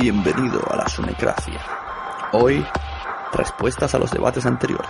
[0.00, 1.60] Bienvenido a la Sunecracia.
[2.32, 2.64] Hoy,
[3.34, 4.88] respuestas a los debates anteriores.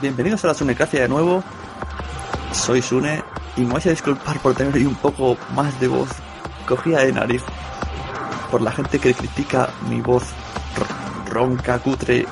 [0.00, 1.44] Bienvenidos a la Sunecracia de nuevo.
[2.52, 3.22] Soy Sune
[3.54, 6.08] y me vais a disculpar por tener hoy un poco más de voz
[6.66, 7.42] cogida de nariz.
[8.50, 10.22] Por la gente que critica mi voz
[11.28, 12.24] ronca, cutre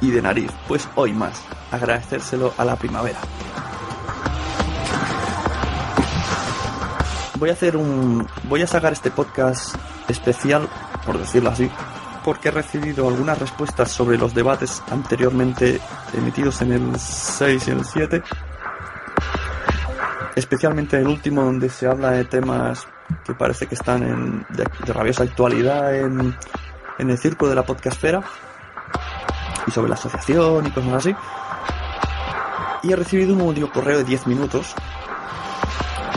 [0.00, 0.52] y de nariz.
[0.68, 1.42] Pues hoy más.
[1.72, 3.18] Agradecérselo a la primavera.
[7.34, 8.28] Voy a hacer un.
[8.44, 9.74] Voy a sacar este podcast
[10.06, 10.68] especial,
[11.04, 11.68] por decirlo así,
[12.28, 15.80] porque he recibido algunas respuestas sobre los debates anteriormente
[16.12, 18.22] emitidos en el 6 y el 7.
[20.36, 22.86] Especialmente el último donde se habla de temas
[23.24, 26.36] que parece que están en, de, rabiosa actualidad en,
[26.98, 28.22] en el círculo de la podcastfera
[29.66, 31.16] y sobre la asociación y cosas así.
[32.82, 34.74] Y he recibido un audio correo de 10 minutos.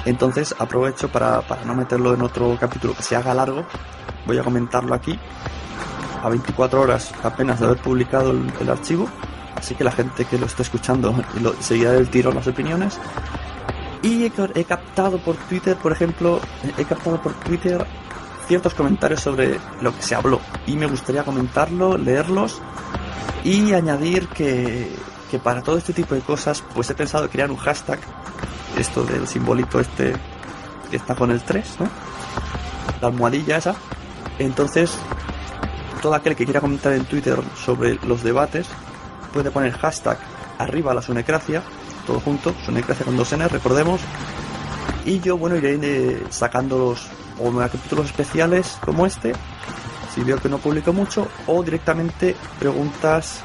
[0.04, 3.66] Entonces aprovecho para, para no meterlo en otro capítulo que se haga largo.
[4.26, 5.18] Voy a comentarlo aquí
[6.22, 9.10] a 24 horas apenas de haber publicado el, archivo,
[9.56, 13.00] así que la gente que lo esté escuchando lo, seguirá del tiro las opiniones.
[14.04, 16.40] Y he, he, captado por Twitter, por ejemplo,
[16.78, 17.86] he captado por Twitter
[18.48, 22.62] ciertos comentarios sobre lo que se habló y me gustaría comentarlo, leerlos
[23.44, 24.92] y añadir que,
[25.30, 28.00] que para todo este tipo de cosas pues he pensado crear un hashtag,
[28.78, 30.14] esto del simbolito este
[30.90, 31.88] que está con el 3, ¿no?
[33.02, 33.76] La almohadilla esa.
[34.38, 34.98] Entonces
[36.02, 38.68] todo aquel que quiera comentar en Twitter sobre los debates
[39.34, 40.18] puede poner hashtag
[40.58, 41.64] arriba la sunecracia,
[42.06, 44.02] todo junto, sunecracia con dos N, recordemos.
[45.06, 47.08] Y yo, bueno, iré sacando los
[47.40, 49.34] o capítulos especiales como este,
[50.14, 53.42] si veo que no publico mucho, o directamente preguntas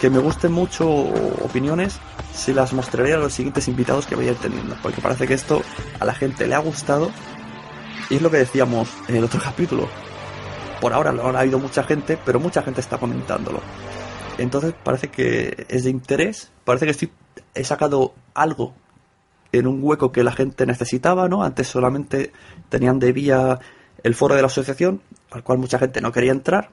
[0.00, 1.98] que me gusten mucho opiniones,
[2.34, 5.62] se las mostraré a los siguientes invitados que vaya teniendo, porque parece que esto
[5.98, 7.10] a la gente le ha gustado
[8.10, 9.88] y es lo que decíamos en el otro capítulo
[10.80, 13.60] por ahora no ha habido mucha gente, pero mucha gente está comentándolo.
[14.38, 17.10] Entonces parece que es de interés, parece que
[17.54, 18.74] he sacado algo
[19.52, 21.42] en un hueco que la gente necesitaba, ¿no?
[21.42, 22.32] Antes solamente
[22.68, 23.58] tenían de vía
[24.02, 26.70] el foro de la asociación, al cual mucha gente no quería entrar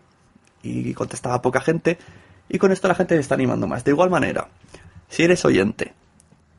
[0.63, 1.97] y contestaba poca gente,
[2.49, 3.83] y con esto la gente se está animando más.
[3.83, 4.47] De igual manera,
[5.09, 5.93] si eres oyente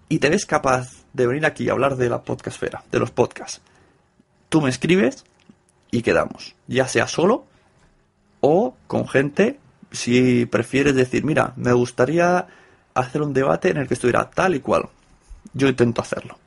[0.09, 3.63] y te ves capaz de venir aquí a hablar de la podcastfera, de los podcasts,
[4.49, 5.25] tú me escribes
[5.91, 7.47] y quedamos, ya sea solo
[8.41, 9.59] o con gente,
[9.91, 12.47] si prefieres decir, mira, me gustaría
[12.95, 14.89] hacer un debate en el que estuviera tal y cual.
[15.55, 16.39] Yo intento hacerlo.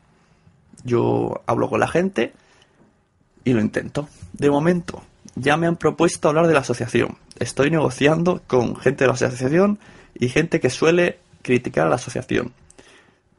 [0.83, 2.33] Yo hablo con la gente
[3.43, 4.07] y lo intento.
[4.33, 5.03] De momento,
[5.35, 7.17] ya me han propuesto hablar de la asociación.
[7.39, 9.79] Estoy negociando con gente de la asociación
[10.13, 12.53] y gente que suele criticar a la asociación.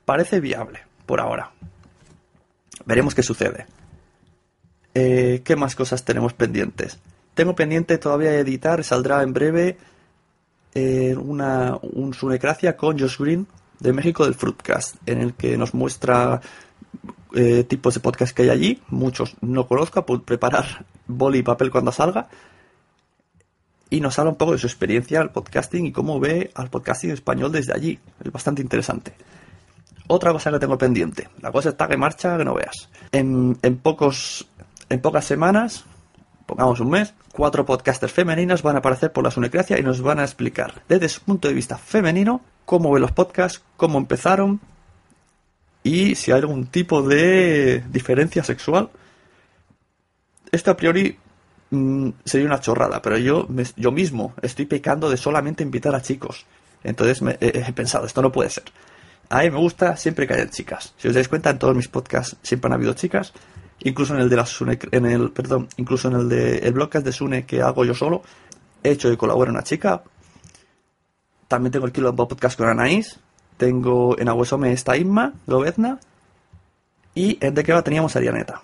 [0.05, 1.53] Parece viable, por ahora.
[2.85, 3.67] Veremos qué sucede.
[4.95, 6.99] Eh, ¿Qué más cosas tenemos pendientes?
[7.35, 9.79] Tengo pendiente todavía editar, saldrá en breve
[10.75, 13.47] eh, una, un Sunecracia con Josh Green
[13.81, 16.41] de México del Fruitcast, en el que nos muestra
[17.35, 18.83] eh, tipos de podcast que hay allí.
[18.89, 22.29] Muchos no conozco, puedo preparar boli y papel cuando salga.
[23.91, 27.11] Y nos habla un poco de su experiencia al podcasting y cómo ve al podcasting
[27.11, 27.99] español desde allí.
[28.25, 29.13] Es bastante interesante.
[30.07, 31.29] Otra cosa que tengo pendiente.
[31.41, 32.89] La cosa está que marcha que no veas.
[33.13, 34.49] En, en pocos,
[34.93, 35.85] en pocas semanas,
[36.45, 40.19] pongamos un mes, cuatro podcasters femeninas van a aparecer por la Sunecracia y nos van
[40.19, 44.61] a explicar desde su punto de vista femenino cómo ven los podcasts, cómo empezaron
[45.83, 48.91] y si hay algún tipo de diferencia sexual.
[50.51, 51.17] Esto a priori
[51.71, 56.45] mm, sería una chorrada, pero yo, yo mismo estoy pecando de solamente invitar a chicos.
[56.85, 58.65] Entonces me, he pensado, esto no puede ser.
[59.31, 60.93] A mí me gusta siempre que haya chicas.
[60.99, 63.33] Si os dais cuenta, en todos mis podcasts siempre han habido chicas.
[63.85, 67.05] Incluso en el de la Sune, en el, perdón, incluso en el de el blogcast
[67.05, 68.23] de Sune que hago yo solo,
[68.83, 70.03] he hecho que colabore una chica.
[71.49, 73.19] También tengo el Kilo Podcast con Anaís.
[73.57, 75.99] Tengo en Aguesome está Inma, Lobezna.
[77.15, 78.63] Y en De va teníamos a Arianeta.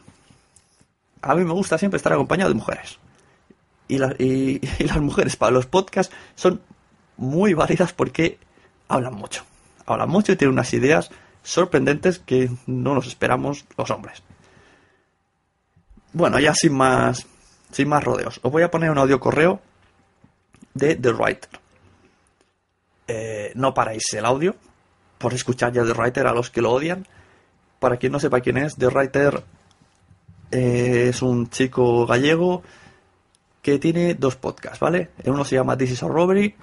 [1.20, 2.98] A mí me gusta siempre estar acompañado de mujeres.
[3.88, 6.60] Y, y las mujeres para los podcasts son
[7.16, 8.38] muy válidas porque
[8.88, 9.44] hablan mucho
[9.88, 11.10] habla mucho y tiene unas ideas
[11.42, 14.22] sorprendentes que no nos esperamos los hombres.
[16.12, 17.26] Bueno, ya sin más,
[17.70, 19.60] sin más rodeos, os voy a poner un audio correo
[20.74, 21.50] de The Writer.
[23.06, 24.54] Eh, no paráis el audio
[25.18, 27.06] por escuchar ya The Writer a los que lo odian.
[27.78, 29.44] Para quien no sepa quién es, The Writer
[30.50, 32.62] eh, es un chico gallego
[33.62, 35.10] que tiene dos podcasts, ¿vale?
[35.24, 36.54] Uno se llama This is a Robbery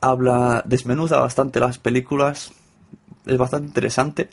[0.00, 2.52] habla, desmenuda bastante las películas,
[3.26, 4.30] es bastante interesante,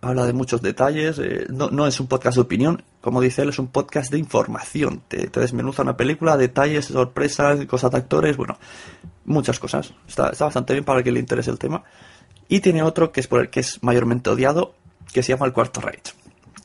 [0.00, 3.58] habla de muchos detalles, eh, no, es un podcast de opinión, como dice él, es
[3.58, 8.58] un podcast de información, te, desmenuza una película, detalles, sorpresas, cosas de actores, bueno,
[9.26, 11.84] muchas cosas, está, bastante bien para el que le interese el tema.
[12.48, 14.74] Y tiene otro que es por el que es mayormente odiado,
[15.12, 16.14] que se llama el Cuarto Reich.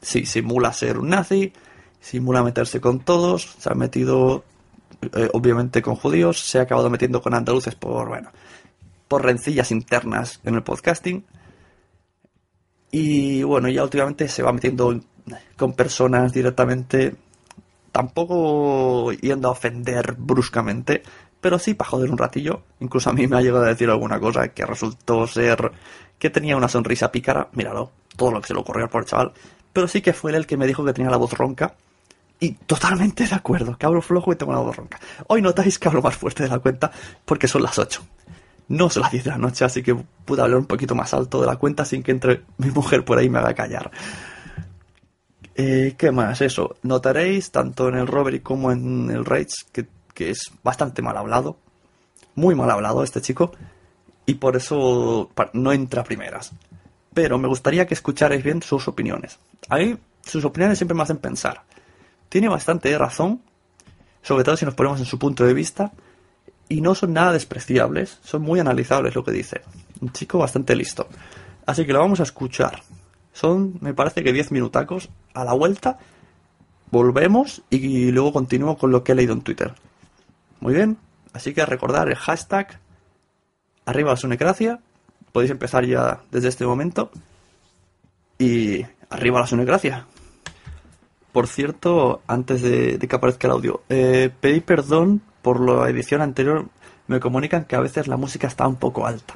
[0.02, 1.54] Sí, simula ser un nazi,
[2.00, 4.44] simula meterse con todos, se ha metido
[5.14, 8.32] eh, obviamente con judíos, se ha acabado metiendo con andaluces por, bueno,
[9.08, 11.26] por rencillas internas en el podcasting.
[12.92, 15.00] Y bueno, ya últimamente se va metiendo
[15.58, 17.16] con personas directamente,
[17.92, 21.04] tampoco yendo a ofender bruscamente,
[21.42, 22.62] pero sí para joder un ratillo.
[22.80, 25.72] Incluso a mí me ha llegado a decir alguna cosa que resultó ser
[26.18, 27.50] que tenía una sonrisa pícara.
[27.54, 29.34] Míralo, todo lo que se le ocurrió por el chaval.
[29.74, 31.76] Pero sí que fue él el que me dijo que tenía la voz ronca
[32.40, 35.00] y totalmente de acuerdo, que hablo flojo y tengo una voz ronca.
[35.28, 36.92] Hoy notáis que hablo más fuerte de la cuenta
[37.24, 38.02] porque son las 8.
[38.68, 41.40] No son las 10 de la noche, así que pude hablar un poquito más alto
[41.42, 43.92] de la cuenta sin que entre mi mujer por ahí me haga callar.
[45.56, 46.42] Eh, ¿Qué más?
[46.42, 46.76] Eso.
[46.84, 51.58] Notaréis, tanto en el Robbery como en el Rage, que, que es bastante mal hablado.
[52.36, 53.52] Muy mal hablado este chico.
[54.26, 56.52] Y por eso no entra a primeras.
[57.14, 59.40] Pero me gustaría que escucharais bien sus opiniones.
[59.70, 59.96] A mí
[60.26, 61.62] sus opiniones siempre me hacen pensar
[62.36, 63.42] tiene bastante razón,
[64.22, 65.94] sobre todo si nos ponemos en su punto de vista,
[66.68, 69.62] y no son nada despreciables, son muy analizables lo que dice.
[70.02, 71.08] Un chico bastante listo.
[71.66, 72.82] Así que lo vamos a escuchar.
[73.34, 75.10] Son, me parece que 10 minutacos.
[75.34, 76.00] A la vuelta,
[76.92, 79.74] volvemos y luego continúo con lo que he leído en Twitter.
[80.60, 80.98] Muy bien,
[81.34, 82.80] así que recordar el hashtag
[83.86, 84.80] arriba la sunecracia.
[85.32, 87.12] Podéis empezar ya desde este momento.
[88.40, 90.06] Y arriba la sunecracia.
[91.32, 96.66] Por cierto, antes de, que aparezca el audio, eh, pedí perdón por la edición anterior.
[97.06, 99.36] Me comunican que a veces la música está un poco alta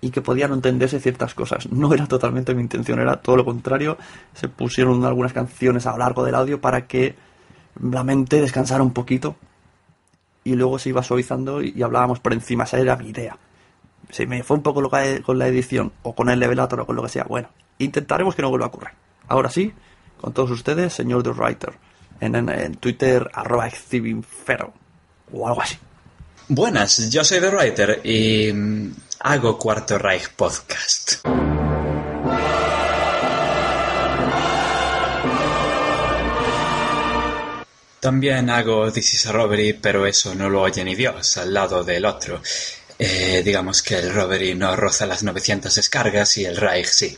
[0.00, 1.68] y que podían entenderse ciertas cosas.
[1.72, 3.98] No era totalmente mi intención, era todo lo contrario.
[4.34, 7.16] Se pusieron algunas canciones a lo largo del audio para que
[7.82, 9.34] la mente descansara un poquito
[10.44, 12.62] y luego se iba suavizando y, hablábamos por encima.
[12.62, 13.36] Esa era mi idea.
[14.10, 16.94] Si me fue un poco loca con la edición o con el levelator o con
[16.94, 17.48] lo que sea, bueno,
[17.78, 18.90] intentaremos que no vuelva a ocurrir.
[19.26, 19.72] Ahora sí,
[20.20, 21.72] con todos ustedes, señor The Writer,
[22.20, 23.66] en, Twitter, arroba
[25.32, 25.76] o algo así.
[26.48, 31.24] Buenas, yo soy The Writer y mm, hago Cuarto Reich Podcast.
[38.04, 41.82] También hago This is a Robbery, pero eso no lo oye ni Dios, al lado
[41.82, 42.42] del otro.
[42.98, 47.16] Eh, digamos que el Robbery no roza las 900 descargas y el Reich sí.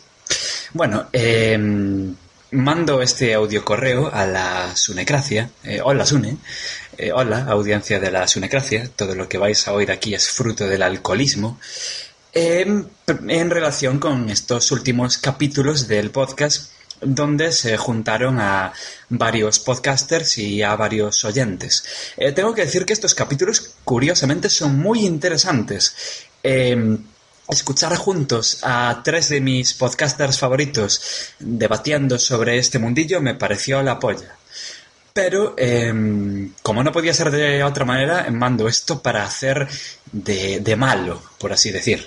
[0.75, 2.15] Bueno, em,
[2.53, 5.51] mando este audio correo a la Sunecracia.
[5.65, 6.37] Eh, hola Sune.
[6.99, 8.89] Eh, hola, audiencia de la Sunecracia.
[8.97, 11.59] Todo lo que vais a oír aquí es fruto del alcoholismo.
[12.33, 12.87] Em,
[13.29, 16.73] en relación con estos últimos capítulos del podcast
[17.03, 18.73] donde se juntaron a
[19.11, 21.85] varios podcasters y a varios oyentes.
[22.17, 25.95] Eh, tengo que decir que estos capítulos, curiosamente, son muy interesantes.
[26.43, 26.99] Em,
[27.47, 31.01] escuchar juntos a tres de mis podcasters favoritos
[31.39, 34.37] debatiendo sobre este mundillo me pareció la polla.
[35.17, 39.67] Pero, em, como no podía ser de otra manera, mando esto para hacer
[40.13, 42.07] de, malo, por así decir.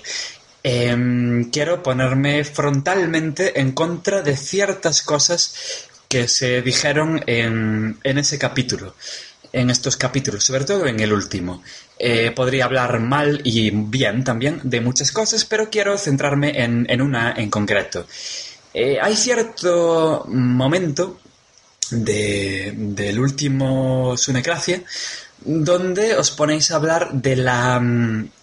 [0.62, 8.94] Em, quiero ponerme frontalmente en contra de ciertas cosas que se dijeron en, ese capítulo,
[9.52, 11.64] en estos capítulos, sobre todo en el último.
[11.98, 17.02] Eh, podría hablar mal y bien también de muchas cosas, pero quiero centrarme en, en
[17.02, 18.06] una en concreto.
[18.72, 21.18] Eh, hay cierto momento
[21.90, 24.82] de, del último Sunecracia
[25.42, 27.80] donde os ponéis a hablar de la,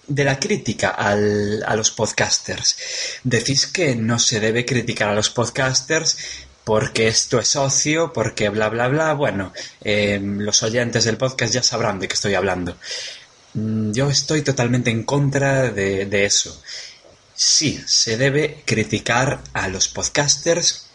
[0.07, 2.77] de la crítica al, a los podcasters.
[3.23, 6.17] Decís que no se debe criticar a los podcasters
[6.63, 9.13] porque esto es ocio, porque bla, bla, bla.
[9.13, 12.75] Bueno, eh, los oyentes del podcast ya sabrán de qué estoy hablando.
[13.53, 16.61] Mm, yo estoy totalmente en contra de, de eso.
[17.33, 20.86] Sí, se debe criticar a los podcasters,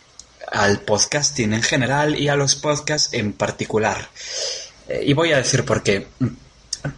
[0.52, 4.08] al podcasting en general y a los podcasts en particular.
[4.88, 6.06] Eh, y voy a decir por qué.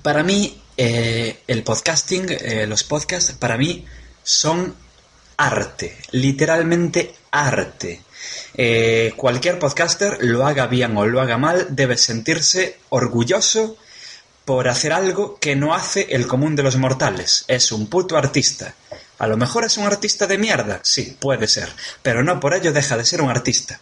[0.03, 3.85] Para mí, eh, el podcasting, eh, los podcasts, para mí
[4.23, 4.75] son
[5.37, 8.03] arte, literalmente arte.
[9.17, 13.77] cualquier podcaster, lo haga bien o lo haga mal, debe sentirse orgulloso
[14.45, 17.45] por hacer algo que no hace el común de los mortales.
[17.49, 18.75] Es un puto artista.
[19.19, 21.69] A lo mejor es un artista de mierda, sí, puede ser,
[22.03, 23.81] pero no por ello deja de ser un artista.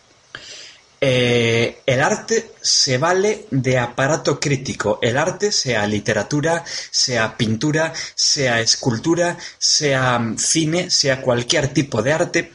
[1.05, 5.01] Eh, el arte se vale de aparato crítico.
[5.03, 12.13] El arte, sea literatura, sea pintura, sea escultura, sea mm, cine, sea cualquier tipo de
[12.13, 12.53] arte,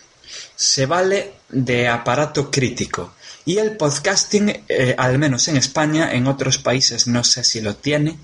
[0.55, 3.15] se vale de aparato crítico.
[3.43, 7.75] Y el podcasting, eh, al menos en España, en otros países no sé si lo
[7.75, 8.17] tiene,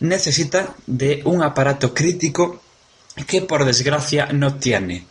[0.00, 2.62] necesita de un aparato crítico
[3.26, 5.06] que por desgracia no tiene.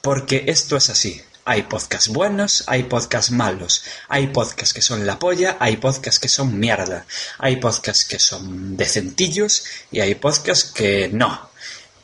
[0.00, 1.20] Porque esto es así.
[1.44, 6.28] Hay podcasts buenos, hay podcasts malos, hay podcasts que son la polla, hay podcasts que
[6.28, 7.06] son mierda,
[7.38, 11.50] hay podcasts que son decentillos y hay podcasts que no.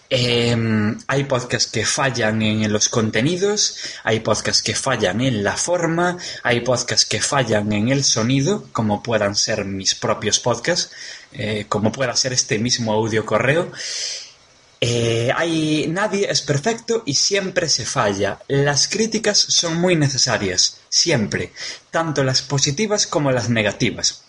[0.09, 6.17] Em, hay podcasts que fallan en los contenidos, hay podcasts que fallan en la forma,
[6.45, 10.93] hay podcasts que fallan en el sonido, como puedan ser mis propios podcasts,
[11.33, 13.73] eh, como pueda ser este mismo audio correo.
[14.80, 18.38] Eh, hay, nadie es perfecto y siempre se falla.
[18.49, 21.52] Las críticas son muy necesarias, siempre,
[21.90, 24.23] tanto las positivas como las negativas.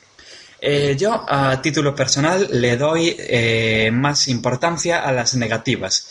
[0.59, 6.07] Eh, yo, a título personal, le doy eh, más importancia a las negativas,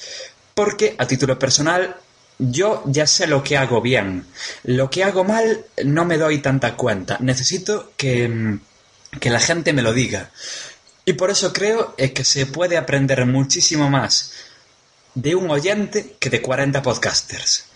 [0.54, 1.96] porque a título personal
[2.38, 4.26] yo ya sé lo que hago bien.
[4.64, 7.16] Lo que hago mal no me doy tanta cuenta.
[7.20, 8.58] Necesito que,
[9.18, 10.30] que la gente me lo diga.
[11.08, 14.32] Y por eso creo eh, que se puede aprender muchísimo más
[15.14, 17.66] de un oyente que de 40 podcasters.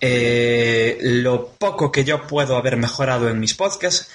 [0.00, 4.08] Eh, lo poco que yo puedo haber mejorado en mis podcasts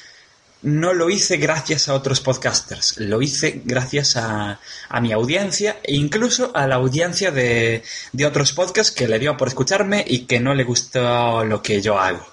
[0.61, 4.59] no lo hice gracias a otros podcasters, lo hice gracias a,
[5.01, 7.83] mi audiencia e incluso a la audiencia de,
[8.25, 11.99] otros podcasts que le dio por escucharme y que no le gustó lo que yo
[11.99, 12.25] hago,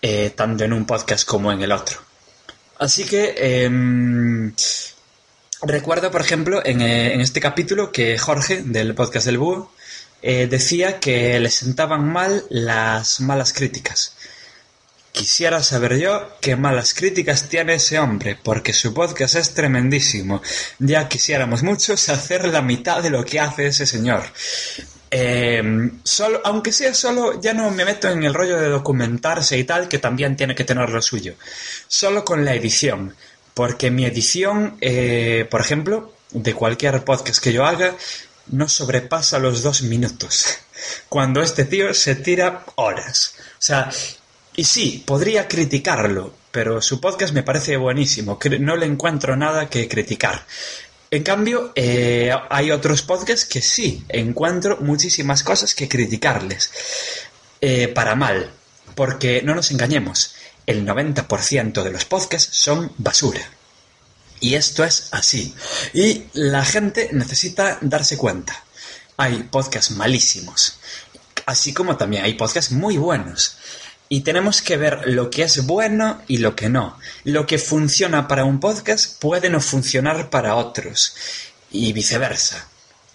[0.00, 1.98] eh, tanto en un podcast como en el otro.
[2.78, 4.54] Así que em,
[5.62, 9.72] Recuerdo, por ejemplo, en, eh, en, este capítulo que Jorge, del podcast del Búho,
[10.22, 14.14] eh, decía que le sentaban mal las malas críticas.
[15.10, 20.42] Quisiera saber yo qué malas críticas tiene ese hombre, porque su podcast es tremendísimo.
[20.78, 24.22] Ya quisiéramos muchos hacer la mitad de lo que hace ese señor.
[25.10, 29.64] Eh, solo, aunque sea solo, ya no me meto en el rollo de documentarse y
[29.64, 31.34] tal, que también tiene que tener lo suyo.
[31.88, 33.14] Solo con la edición.
[33.58, 37.92] Porque mi edición, eh, por ejemplo, de cualquier podcast que yo haga,
[38.52, 40.58] no sobrepasa los dos minutos.
[41.08, 43.34] Cuando este tío se tira horas.
[43.36, 43.90] O sea,
[44.54, 48.38] y sí, podría criticarlo, pero su podcast me parece buenísimo.
[48.60, 50.46] No le encuentro nada que criticar.
[51.10, 56.70] En cambio, eh, hay otros podcasts que sí encuentro muchísimas cosas que criticarles.
[57.60, 58.52] Eh, para mal.
[58.94, 60.36] Porque no nos engañemos,
[60.68, 63.40] el 90% de los podcasts son basura.
[64.38, 65.54] Y esto es así.
[65.94, 68.64] Y la gente necesita darse cuenta.
[69.16, 70.78] Hay podcasts malísimos,
[71.46, 73.56] así como también hay podcasts muy buenos.
[74.10, 76.98] Y tenemos que ver lo que es bueno y lo que no.
[77.24, 81.16] Lo que funciona para un podcast puede no funcionar para otros.
[81.70, 82.68] Y viceversa.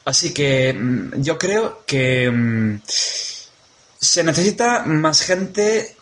[0.05, 2.81] Así que mm, yo creo que mm,
[3.99, 5.92] se necesita más gente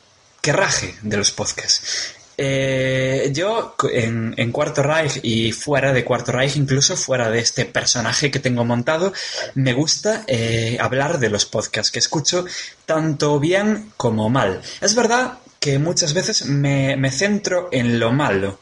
[0.41, 2.15] que raje de los podcasts.
[2.43, 8.31] Eh, yo en, Cuarto Reich y fuera de Cuarto Reich, incluso fuera de este personaje
[8.31, 9.13] que tengo montado,
[9.53, 12.45] me gusta eh, hablar de los podcasts que escucho,
[12.88, 14.62] tanto bien como mal.
[14.81, 18.60] Es verdad que muchas veces me, centro en lo malo.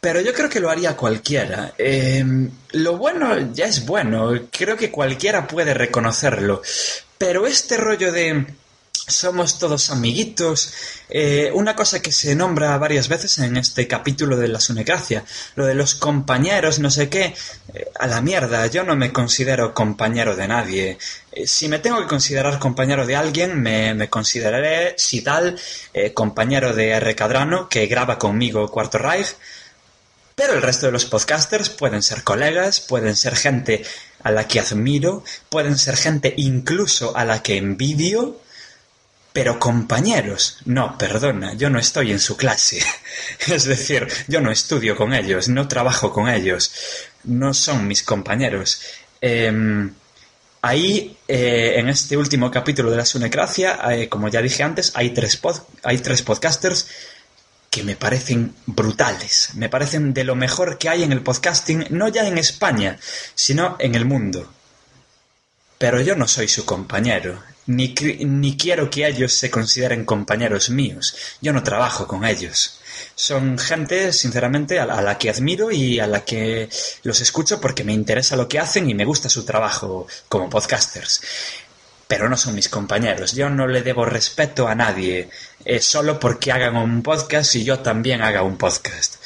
[0.00, 1.74] Pero yo creo que lo haría cualquiera.
[1.78, 2.24] Eh,
[2.72, 6.62] lo bueno ya es bueno, creo que cualquiera puede reconocerlo.
[7.16, 8.46] Pero este rollo de
[9.08, 10.72] somos todos amiguitos.
[11.08, 15.24] Eh, una cosa que se nombra varias veces en este capítulo de la Sunecracia,
[15.56, 17.34] lo de los compañeros, no sé qué,
[17.74, 20.98] eh, a la mierda, yo no me considero compañero de nadie.
[21.32, 25.58] Eh, si me tengo que considerar compañero de alguien, me, consideraré, si tal,
[26.14, 27.14] compañero de R.
[27.14, 29.34] Cadrano, que graba conmigo Cuarto Reich.
[30.34, 33.84] Pero el resto de los podcasters pueden ser colegas, pueden ser gente
[34.22, 38.40] a la que admiro, pueden ser gente incluso a la que envidio,
[39.38, 42.82] pero compañeros, no, perdona, yo no estoy en su clase.
[43.46, 46.72] es decir, yo no estudio con ellos, no trabajo con ellos,
[47.22, 48.82] no son mis compañeros.
[49.20, 49.94] Em,
[50.60, 55.10] ahí, eh, en este último capítulo de la Sunecracia, eh, como ya dije antes, hay
[55.10, 55.40] tres,
[55.84, 56.88] hay tres podcasters
[57.70, 62.08] que me parecen brutales, me parecen de lo mejor que hay en el podcasting, no
[62.08, 62.98] ya en España,
[63.36, 64.52] sino en el mundo.
[65.78, 71.14] Pero yo no soy su compañero, ni, ni quiero que ellos se consideren compañeros míos.
[71.40, 72.80] Yo no trabajo con ellos.
[73.14, 76.68] Son gente, sinceramente, a la, que admiro y a la que
[77.02, 81.20] los escucho porque me interesa lo que hacen y me gusta su trabajo como podcasters.
[82.06, 83.32] Pero no son mis compañeros.
[83.32, 85.28] Yo no le debo respeto a nadie
[85.62, 89.16] eh, solo porque hagan un podcast y yo también haga un podcast.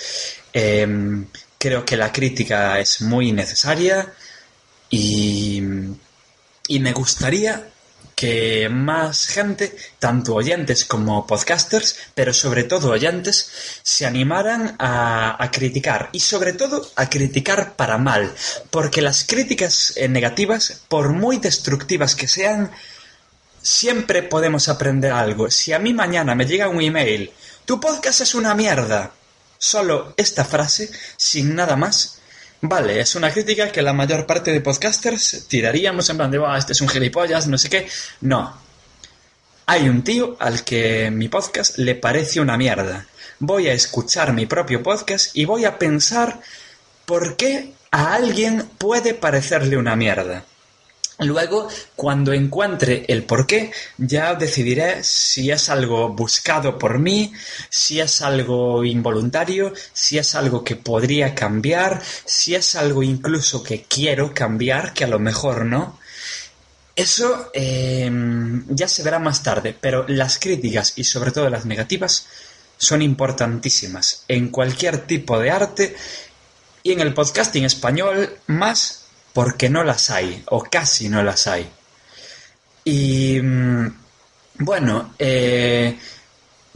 [0.53, 1.27] Em,
[1.59, 4.13] creo que la crítica es muy necesaria
[4.91, 5.63] y,
[6.67, 7.72] y me gustaría
[8.15, 13.51] que más gente, tanto oyentes como podcasters, pero sobre todo oyentes,
[13.83, 18.33] se animaran a, criticar y sobre todo a criticar para mal,
[18.71, 22.71] porque las críticas eh, negativas, por muy destructivas que sean,
[23.61, 25.51] siempre podemos aprender algo.
[25.51, 27.33] Si a mí mañana me llega un email,
[27.65, 29.13] tu podcast es una mierda,
[29.59, 32.22] solo esta frase, sin nada más,
[32.65, 36.73] Vale, es una crítica que la mayor parte de podcasters tiraríamos en plan de, este
[36.73, 37.89] es un gilipollas, no sé qué.
[38.21, 38.57] No.
[39.67, 43.07] Hay un tío al que mi podcast le parece una mierda.
[43.41, 46.39] Voy a escuchar mi propio podcast y voy a pensar
[47.05, 50.45] por qué a alguien puede parecerle una mierda.
[51.25, 57.33] Luego, cuando encuentre el porqué, ya decidiré si es algo buscado por mí,
[57.71, 63.83] si es algo involuntario, si es algo que podría cambiar, si es algo incluso que
[63.85, 65.99] quiero cambiar, que a lo mejor no.
[66.95, 72.27] Eso em, ya se verá más tarde, pero las críticas y sobre todo las negativas
[72.77, 75.97] son importantísimas en cualquier tipo de arte
[76.83, 79.02] y en el podcasting español más
[79.33, 81.69] porque no las hay, o casi no las hay.
[82.85, 83.87] Y mm,
[84.59, 85.99] bueno, eh,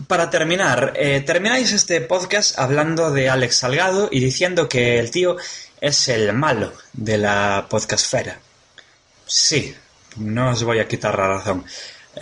[0.07, 5.37] para terminar, eh, termináis este podcast hablando de Alex Salgado y diciendo que el tío
[5.81, 8.38] es el malo de la podcastfera.
[9.27, 9.75] Sí,
[10.16, 11.64] no os voy a quitar la razón.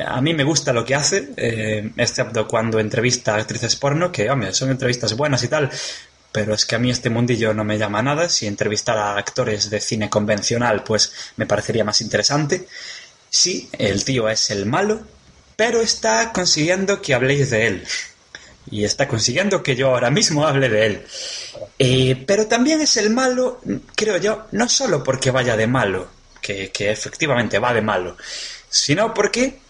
[0.07, 4.29] A mí me gusta lo que hace, eh, excepto cuando entrevista a actrices porno, que,
[4.29, 5.70] hombre, son entrevistas buenas y tal,
[6.35, 8.29] pero es que a mí este mundillo no me llama nada.
[8.29, 12.66] Si entrevistara a actores de cine convencional, pues me parecería más interesante.
[13.31, 15.01] Sí, el tío es el malo,
[15.55, 17.87] pero está consiguiendo que habléis de él.
[18.68, 21.07] Y está consiguiendo que yo ahora mismo hable de él.
[21.79, 23.61] Eh, pero también es el malo,
[23.94, 26.09] creo yo, no solo porque vaya de malo,
[26.40, 28.16] que, que efectivamente va de malo,
[28.68, 29.61] sino porque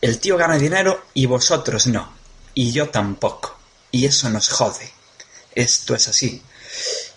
[0.00, 2.12] el tío gana dinero y vosotros no.
[2.54, 3.58] Y yo tampoco.
[3.90, 4.93] Y eso nos jode.
[5.54, 6.42] Esto es así.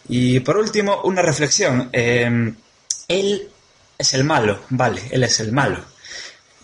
[0.10, 1.90] Y por último, una reflexión.
[1.92, 2.56] Em,
[3.08, 3.50] él
[3.98, 5.84] es el malo, vale, él es el malo.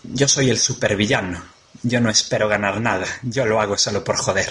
[0.02, 1.42] Yo soy el supervillano.
[1.82, 3.06] Yo no espero ganar nada.
[3.22, 4.50] Yo lo hago solo por joder.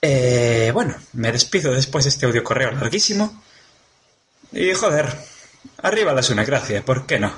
[0.00, 3.42] Eh, bueno, me despido después de este audio correo larguísimo.
[4.52, 5.06] Y joder,
[5.78, 7.32] arriba la una gracia, ¿por qué no?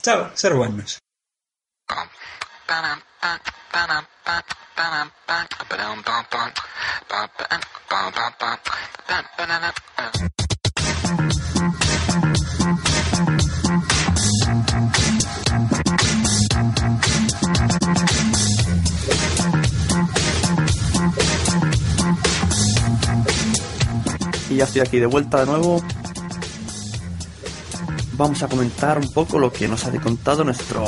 [0.00, 0.98] Chao, ser buenos.
[24.48, 25.82] Y ya estoy aquí de vuelta de nuevo.
[28.12, 30.84] Vamos a comentar un poco lo que nos ha contado nuestro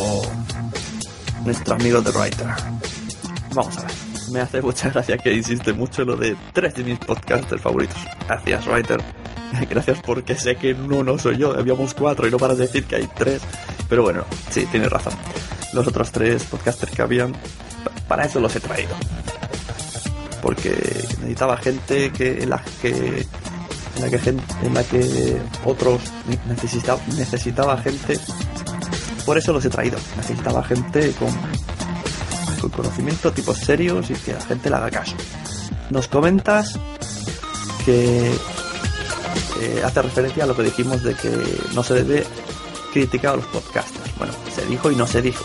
[1.44, 2.79] nuestro amigo The Writer.
[3.54, 3.90] Vamos a ver.
[4.32, 7.96] Me hace mucha gracia que insiste mucho lo de tres de mis podcasters favoritos.
[8.28, 9.02] Gracias, Writer.
[9.70, 11.52] Gracias porque sé que no, no soy yo.
[11.58, 13.42] Habíamos cuatro y no para decir que hay tres.
[13.88, 15.14] Pero bueno, sí, tienes razón.
[15.72, 17.32] Los otros tres podcasters que habían,
[18.06, 18.94] para eso los he traído.
[20.42, 20.70] Porque
[21.18, 23.26] necesitaba gente que en la que
[23.96, 26.00] en la que, gen- en la que otros
[26.48, 28.18] necesitaba, necesitaba gente.
[29.26, 29.98] Por eso los he traído.
[30.16, 31.28] Necesitaba gente con,
[32.60, 35.16] con conocimiento, tipos serios y que la gente le haga caso.
[35.90, 36.78] Nos comentas
[37.84, 38.30] que
[39.60, 41.30] eh, hace referencia a lo que dijimos de que
[41.74, 42.24] no se debe
[42.92, 44.16] criticar a los podcasters.
[44.18, 45.44] Bueno, se dijo y no se dijo.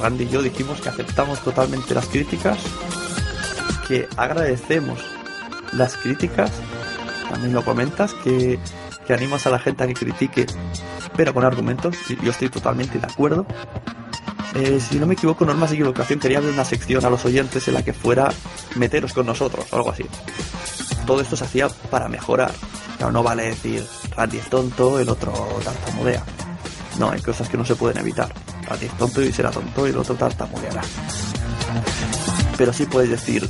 [0.00, 2.58] Randy y yo dijimos que aceptamos totalmente las críticas,
[3.86, 5.00] que agradecemos
[5.72, 6.50] las críticas.
[7.28, 8.58] También lo comentas, que,
[9.06, 10.46] que animas a la gente a que critique,
[11.16, 11.96] pero con argumentos.
[12.22, 13.46] Yo estoy totalmente de acuerdo.
[14.54, 17.24] Eh, si no me equivoco, no es más equivocación, quería abrir una sección a los
[17.24, 18.32] oyentes en la que fuera
[18.74, 20.04] meteros con nosotros o algo así.
[21.06, 22.52] Todo esto se hacía para mejorar.
[22.98, 23.86] Claro, no vale decir
[24.16, 25.32] Randy es tonto, el otro
[25.64, 26.24] tartamudea.
[26.98, 28.32] No, hay cosas que no se pueden evitar.
[28.68, 30.82] Randy es tonto y será tonto y el otro tartamudeará.
[32.58, 33.48] Pero sí puedes decir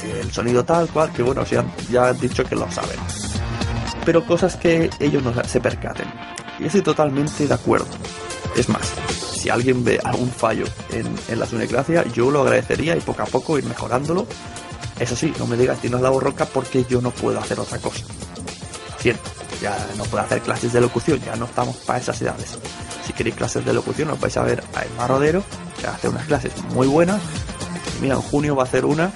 [0.00, 1.56] que el sonido tal cual, que bueno, si
[1.90, 2.98] ya han dicho que lo saben.
[4.04, 6.06] Pero cosas que ellos no se percaten.
[6.58, 7.86] Y estoy totalmente de acuerdo.
[8.56, 8.92] Es más,
[9.44, 13.26] si alguien ve algún fallo en, en la sunecracia, yo lo agradecería y poco a
[13.26, 14.26] poco ir mejorándolo.
[14.98, 18.06] Eso sí, no me digas tienes la borroca porque yo no puedo hacer otra cosa.
[18.06, 19.22] Lo siento,
[19.60, 22.56] ya no puedo hacer clases de locución, ya no estamos para esas edades.
[23.06, 25.44] Si queréis clases de locución, os vais a ver a Emma Rodero,
[25.78, 27.20] que hace unas clases muy buenas.
[28.00, 29.12] Mira, en junio va a hacer una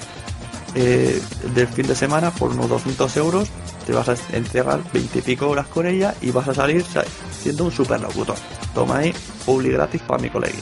[0.75, 1.23] eh,
[1.55, 3.49] del fin de semana por unos 200 euros.
[3.89, 7.07] Te vas a encerrar 20 y pico horas con ella y vas a salir sa-
[7.41, 8.37] siendo un superlocutor.
[8.75, 9.15] Toma ahí,
[9.47, 10.61] publi gratis para mi colegui.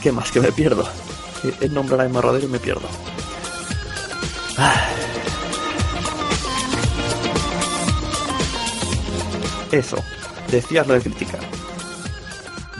[0.00, 0.88] ¿Qué más que me pierdo?
[1.60, 2.86] Es nombrar a Emma y me pierdo.
[9.72, 9.96] Eso,
[10.50, 11.40] decías lo de criticar.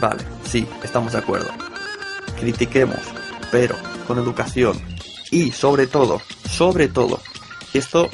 [0.00, 1.48] Vale, sí, estamos de acuerdo.
[2.38, 2.98] Critiquemos,
[3.50, 3.76] pero
[4.06, 4.80] con educación.
[5.30, 7.20] Y sobre todo, sobre todo,
[7.74, 8.08] esto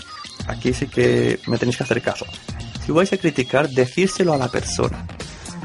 [0.47, 2.27] aquí sí que me tenéis que hacer caso.
[2.85, 5.07] Si vais a criticar, decírselo a la persona.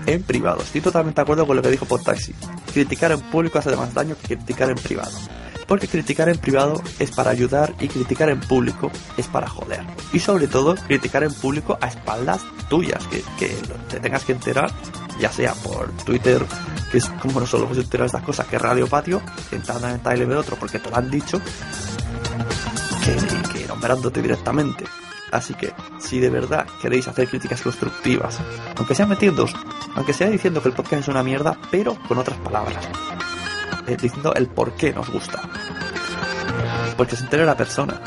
[0.08, 0.64] En privado.
[0.64, 2.34] Estoy totalmente de acuerdo con lo que dijo taxi.
[2.74, 5.12] Criticar en público hace más daño que criticar en privado.
[5.68, 9.82] Porque criticar en privado es para ayudar y criticar en público es para joder.
[10.12, 13.48] Y sobre todo, criticar en público a espaldas tuyas, que,
[13.90, 14.72] te tengas que enterar,
[15.20, 16.44] ya sea por Twitter,
[16.92, 20.22] que es como no solo se enterar de estas cosas, que Radio Patio, intentando en
[20.22, 21.40] y ver otro porque te lo han dicho,
[23.02, 24.86] que, nombrándote directamente.
[25.32, 28.40] Así que, si de verdad queréis hacer críticas constructivas,
[28.78, 29.54] aunque sea metiéndoos,
[29.96, 32.86] aunque sea diciendo que el podcast es una mierda, pero con otras palabras,
[33.88, 35.42] eh, diciendo el por qué nos gusta.
[36.98, 38.02] Porque se entere la persona.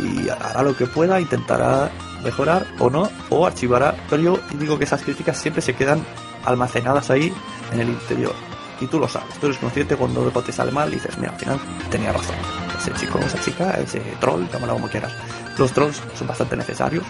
[0.00, 1.90] Y hará lo que pueda, intentará
[2.24, 3.94] mejorar o no, o archivará.
[4.10, 6.04] Pero yo digo que esas críticas siempre se quedan
[6.44, 7.32] almacenadas ahí
[7.72, 8.34] en el interior.
[8.80, 11.38] Y tú lo sabes, tú eres consciente cuando te sale mal y dices, mira, al
[11.38, 12.34] final tenía razón.
[12.82, 15.12] Ese chico, esa chica, ese troll, llámalo como quieras.
[15.56, 17.04] Los trolls son bastante necesarios.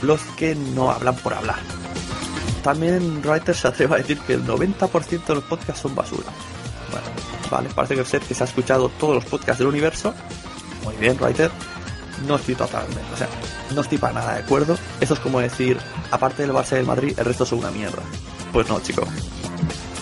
[0.00, 1.58] Los que no hablan por hablar.
[2.62, 6.28] También Writer se atreve a decir que el 90% de los podcasts son basura.
[6.90, 7.06] Bueno,
[7.50, 10.14] vale, parece que ser que se ha escuchado todos los podcasts del universo.
[10.82, 11.50] Muy bien, Writer.
[12.26, 13.28] No estoy totalmente, o sea,
[13.74, 14.78] no estoy para nada de acuerdo.
[15.00, 15.78] Eso es como decir,
[16.12, 18.02] aparte del Barça del Madrid, el resto son una mierda.
[18.52, 19.02] Pues no, chico.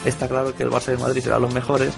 [0.05, 1.93] Está claro que el Barça y Madrid serán los mejores,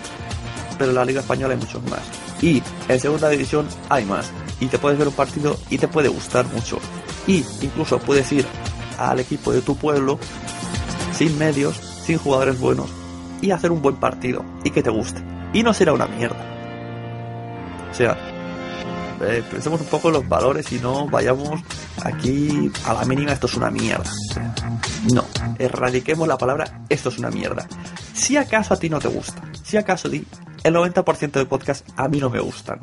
[0.78, 2.00] pero en la Liga Española hay muchos más.
[2.42, 4.30] Y en segunda división hay más.
[4.60, 6.78] Y te puedes ver un partido y te puede gustar mucho.
[7.26, 8.46] Y incluso puedes ir
[8.98, 10.18] al equipo de tu pueblo
[11.12, 12.90] sin medios, sin jugadores buenos
[13.40, 15.22] y hacer un buen partido y que te guste.
[15.52, 16.36] Y no será una mierda.
[17.90, 18.16] O sea,
[19.20, 21.60] eh, pensemos un poco en los valores y no vayamos
[22.02, 24.10] aquí a la mínima, esto es una mierda.
[25.12, 25.24] No,
[25.58, 27.66] erradiquemos la palabra esto es una mierda.
[28.12, 30.24] Si acaso a ti no te gusta, si acaso di
[30.64, 32.80] el 90% de podcast a mí no me gustan.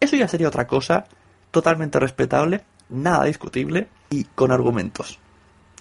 [0.00, 1.04] Eso ya sería otra cosa
[1.50, 5.18] totalmente respetable, nada discutible y con argumentos.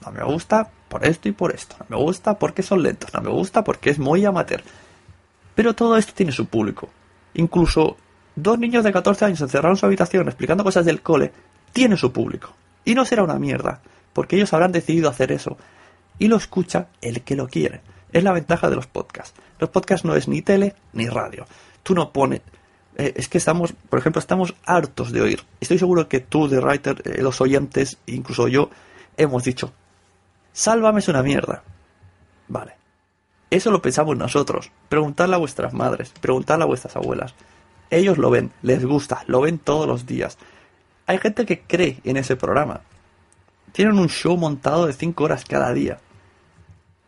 [0.06, 1.78] No me gusta por esto y por esto.
[1.80, 3.14] No me gusta porque son lentos.
[3.14, 4.62] No me gusta porque es muy amateur.
[5.56, 6.90] Pero todo esto tiene su público.
[7.34, 7.96] Incluso
[8.36, 11.32] dos niños de 14 años encerrados en su habitación explicando cosas del cole,
[11.72, 12.54] tiene su público.
[12.84, 13.82] Y no será una mierda,
[14.14, 15.58] porque ellos habrán decidido hacer eso.
[16.18, 17.82] Y lo escucha el que lo quiere.
[18.12, 19.40] Es la ventaja de los podcasts.
[19.60, 21.46] Los podcasts no es ni tele ni radio.
[21.84, 22.42] Tú no pones...
[22.98, 25.44] Eh, es que estamos, por ejemplo, estamos hartos de oír.
[25.60, 28.70] Estoy seguro que tú, de Writer, eh, los oyentes, incluso yo,
[29.16, 29.72] hemos dicho,
[30.52, 31.64] sálvame es una mierda.
[32.48, 32.74] Vale.
[33.50, 34.72] Eso lo pensamos nosotros.
[34.90, 37.34] Preguntadle a vuestras madres, preguntadle a vuestras abuelas.
[37.90, 40.38] Ellos lo ven, les gusta, lo ven todos los días.
[41.08, 42.82] Hay gente que cree en ese programa.
[43.72, 46.00] Tienen un show montado de 5 horas cada día.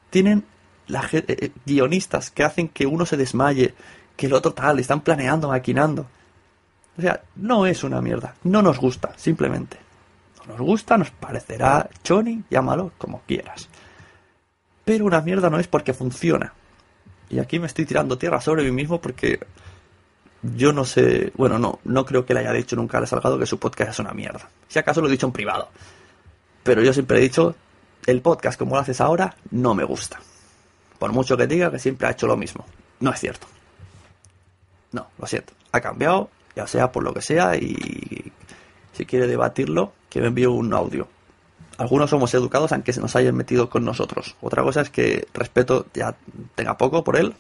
[0.10, 0.46] Tienen
[0.92, 3.74] la, eh, eh, guionistas que hacen que uno se desmaye,
[4.16, 6.06] que el otro tal, están planeando, maquinando.
[6.98, 8.36] O sea, no es una mierda.
[8.44, 9.78] No nos gusta, simplemente.
[10.40, 13.70] No nos gusta, nos parecerá choni, llámalo como quieras.
[14.84, 16.54] Pero una mierda no es porque funciona.
[17.30, 19.40] Y aquí me estoy tirando tierra sobre mí mismo porque
[20.42, 23.46] yo no sé, bueno, no, no creo que le haya dicho nunca a Salgado que
[23.46, 24.50] su podcast es una mierda.
[24.68, 25.70] Si acaso lo he dicho en privado.
[26.64, 27.56] Pero yo siempre he dicho,
[28.06, 30.20] el podcast como lo haces ahora no me gusta.
[31.02, 32.64] Por mucho que diga que siempre ha hecho lo mismo.
[33.00, 33.48] No es cierto.
[34.92, 35.52] No, lo siento.
[35.72, 38.32] Ha cambiado, ya sea por lo que sea, y
[38.94, 41.08] si quiere debatirlo, que me envíe un audio.
[41.80, 44.36] Algunos somos educados aunque se nos hayan metido con nosotros.
[44.42, 46.16] Otra cosa es que respeto ya
[46.54, 47.34] tenga poco por él,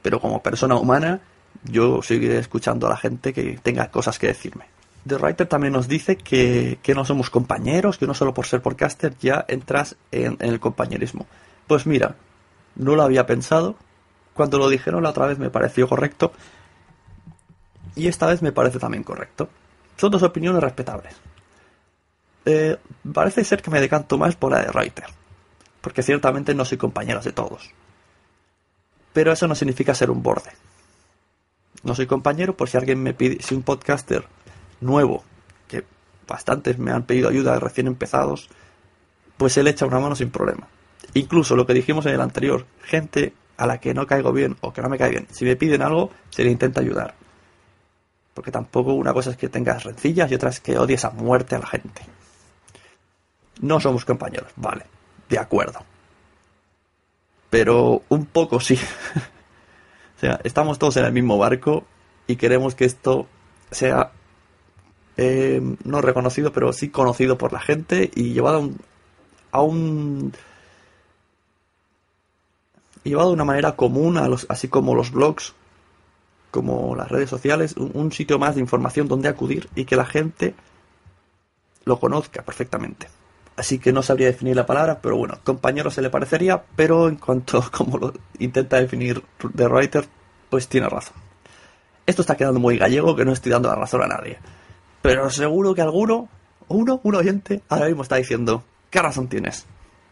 [0.00, 1.18] pero como persona humana
[1.64, 4.66] yo seguiré escuchando a la gente que tenga cosas que decirme.
[5.04, 9.16] The Writer también nos dice que, no somos compañeros, que no solo por ser podcaster
[9.18, 11.26] ya entras en, el compañerismo.
[11.66, 12.14] Pues mira,
[12.76, 13.76] no lo había pensado.
[14.34, 16.32] Cuando lo dijeron la otra vez me pareció correcto.
[17.94, 19.48] Y esta vez me parece también correcto.
[19.96, 21.14] Son dos opiniones respetables.
[22.44, 22.76] Eh,
[23.12, 25.06] parece ser que me decanto más por la de Writer.
[25.80, 27.70] Porque ciertamente no soy compañero de todos.
[29.12, 30.50] Pero eso no significa ser un borde.
[31.84, 34.24] No soy compañero por si alguien me pide, si un podcaster
[34.80, 35.22] nuevo,
[35.68, 35.84] que
[36.26, 38.48] bastantes me han pedido ayuda recién empezados,
[39.36, 40.66] pues él echa una mano sin problema.
[41.14, 44.72] Incluso lo que dijimos en el anterior, gente a la que no caigo bien o
[44.72, 47.14] que no me cae bien, si me piden algo, se le intenta ayudar.
[48.34, 51.54] Porque tampoco una cosa es que tengas rencillas y otra es que odies a muerte
[51.54, 52.02] a la gente.
[53.60, 54.86] No somos compañeros, vale,
[55.28, 55.80] de acuerdo.
[57.48, 58.78] Pero un poco sí.
[60.16, 61.84] O sea, estamos todos en el mismo barco
[62.28, 63.26] y queremos que esto
[63.72, 64.12] sea
[65.16, 68.78] eh, no reconocido, pero sí conocido por la gente y llevado a un,
[69.50, 70.32] a un
[73.04, 75.54] llevado de una manera común, a los, así como los blogs,
[76.50, 80.54] como las redes sociales, un, sitio más de información donde acudir y que la gente
[81.84, 83.08] lo conozca perfectamente.
[83.56, 87.16] Así que no sabría definir la palabra, pero bueno, compañero se le parecería, pero en
[87.16, 89.22] cuanto como lo intenta definir
[89.56, 90.06] The Writer,
[90.48, 91.16] pues tiene razón.
[92.06, 94.38] Esto está quedando muy gallego que no estoy dando la razón a nadie.
[95.02, 96.28] Pero seguro que alguno,
[96.68, 99.66] uno, un oyente, ahora mismo está diciendo, ¿qué razón tienes?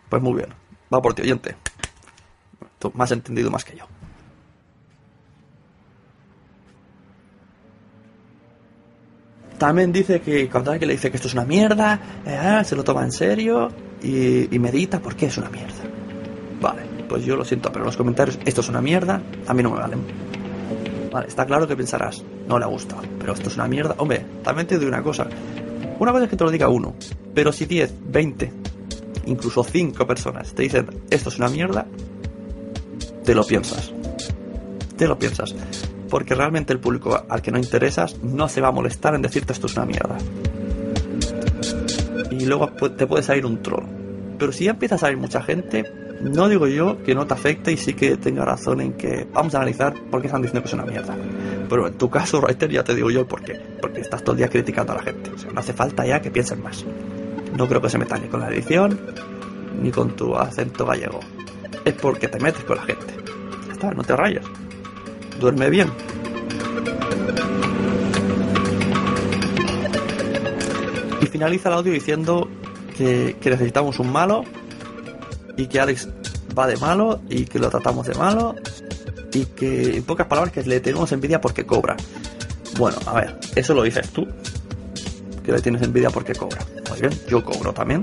[0.09, 0.49] Pues muy bien,
[0.93, 1.57] va por ti, oyente.
[2.95, 3.87] Más entendido más que yo.
[9.63, 12.83] También dice que cuando alguien le dice que esto es una mierda, eh, se lo
[12.83, 13.71] toma en serio
[14.03, 15.85] y, medita porque es una mierda.
[16.61, 19.71] Vale, pues yo lo siento, pero los comentarios, esto es una mierda, a mí no
[19.71, 20.01] me valen.
[21.13, 23.95] Vale, está claro que pensarás, no le gusta, pero esto es una mierda.
[23.99, 25.29] Hombre, también te digo una cosa.
[26.01, 26.97] Una cosa es que te lo diga uno,
[27.33, 28.53] pero si 10, 20,
[29.27, 31.87] incluso 5 personas te dicen esto es una mierda,
[33.25, 33.93] te lo piensas.
[34.97, 35.55] Te lo piensas
[36.13, 39.55] porque realmente el público al que no interesas no se va a molestar en decirte
[39.55, 40.19] esto es una mierda.
[42.31, 43.87] Y luego te puede salir un troll.
[44.39, 47.73] Pero si ya empieza a salir mucha gente, no digo yo que no te afecte
[47.73, 50.69] y sí que tenga razón en que vamos a analizar por qué están diciendo que
[50.69, 51.17] es una mierda.
[51.67, 53.59] Pero en tu caso, Reiter, ya te digo yo el por qué.
[53.81, 55.31] Porque estás todo el día criticando a la gente.
[55.31, 56.85] O no hace falta ya que piensen más.
[57.57, 59.01] No creo que se metan ni con la edición
[59.81, 61.21] ni con tu acento gallego.
[61.85, 63.15] Es porque te metes con la gente.
[63.67, 64.45] Ya está, no te rayes
[65.43, 65.91] duerme bien.
[71.21, 72.49] Y finaliza el audio diciendo
[72.97, 74.45] que, necesitamos un malo
[75.57, 76.09] y que Alex
[76.57, 78.55] va de malo y que lo tratamos de malo
[79.33, 81.97] y que en pocas palabras que le tenemos envidia porque cobra.
[82.79, 84.27] Bueno, a ver, eso lo dices tú,
[85.45, 86.65] que le tienes envidia porque cobra.
[86.89, 88.03] Muy bien, yo cobro también.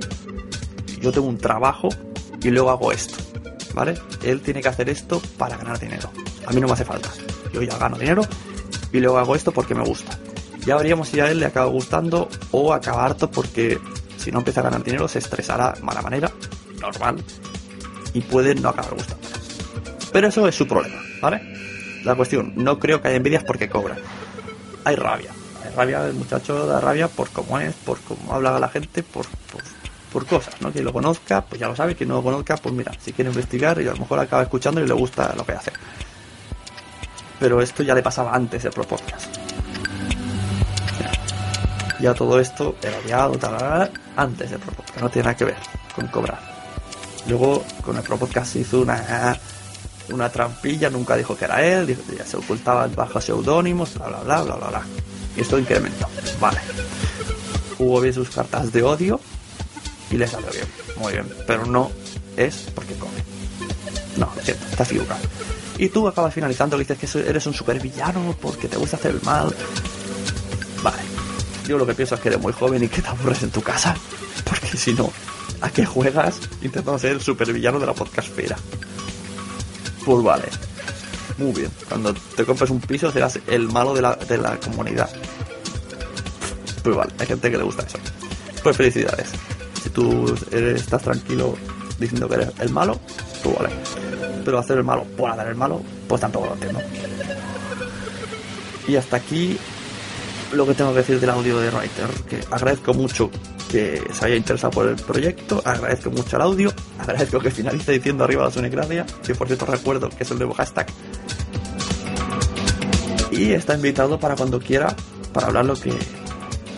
[1.01, 1.89] Yo tengo un trabajo
[2.41, 3.15] y luego hago esto,
[3.79, 3.97] ¿vale?
[4.23, 6.11] Él tiene que hacer esto para ganar dinero.
[6.45, 7.09] A mí no me hace falta.
[7.53, 8.23] Yo ya gano dinero
[8.91, 10.19] y luego hago esto porque me gusta.
[10.65, 13.79] Ya veríamos si a él le acaba gustando o acaba harto porque
[14.17, 16.29] si no empieza a ganar dinero se estresará de mala manera,
[16.81, 17.23] normal,
[18.13, 19.25] y puede no acabar gustando.
[20.11, 21.41] Pero eso es su problema, ¿vale?
[22.03, 23.95] la cuestión, no creo que haya envidias porque cobra.
[24.83, 25.31] Hay rabia.
[25.63, 29.25] Hay rabia, el muchacho da rabia por cómo es, por cómo habla la gente, por,
[29.51, 29.63] por,
[30.25, 30.71] cosas, ¿no?
[30.71, 33.29] Quien lo conozca, pues ya lo sabe, quien no lo conozca, pues mira, si quiere
[33.29, 35.71] investigar y a lo mejor acaba escuchando y le gusta lo que hace.
[37.39, 39.37] Pero esto ya le pasaba antes de Pro Podcast.
[41.99, 45.57] Ya todo esto era odiado, tal, antes de Pro Podcast, no tiene nada que ver
[45.95, 46.39] con cobrar.
[47.27, 49.37] Luego con el Pro Podcast se hizo una
[50.11, 54.41] una trampilla, nunca dijo que era él, ya se ocultaba bajo seudónimos, bla bla bla
[54.41, 54.81] bla bla bla.
[55.35, 56.07] Y esto incrementó.
[56.39, 56.59] Vale.
[57.77, 59.19] Hubo bien sus cartas de odio
[60.11, 60.65] y le salió bien.
[60.97, 61.27] Muy bien.
[61.45, 61.91] Pero no
[62.37, 63.23] es porque come.
[64.17, 65.21] No, es cierto, estás equivocado.
[65.77, 69.21] Y tú acabas finalizando y dices que eres un supervillano porque te gusta hacer el
[69.21, 69.53] mal.
[70.83, 71.01] Vale.
[71.67, 73.61] Yo lo que pienso es que eres muy joven y que te aburres en tu
[73.61, 73.95] casa.
[74.43, 75.11] Porque si no,
[75.61, 78.57] ¿a qué juegas intentando ser el supervillano de la podcastfera?
[80.03, 80.49] Pues vale.
[81.37, 81.71] Muy bien.
[81.87, 85.09] Cuando te compres un piso serás el malo de la, de la comunidad.
[86.83, 87.97] Pues vale, hay gente que le gusta eso.
[88.63, 89.29] Pues felicidades.
[89.93, 91.55] Tú estás tranquilo
[91.99, 92.99] diciendo que eres el malo,
[93.43, 93.69] pues vale.
[94.45, 96.79] Pero hacer el malo por hacer el malo, pues tampoco lo entiendo.
[98.87, 99.57] Y hasta aquí
[100.53, 103.29] lo que tengo que decir del audio de Writer, que agradezco mucho
[103.69, 108.23] que se haya interesado por el proyecto, agradezco mucho el audio, agradezco que finalice diciendo
[108.23, 110.87] arriba la Sunecracia, que por cierto recuerdo que es el nuevo hashtag.
[113.31, 114.95] Y está invitado para cuando quiera,
[115.33, 115.93] para hablar lo que,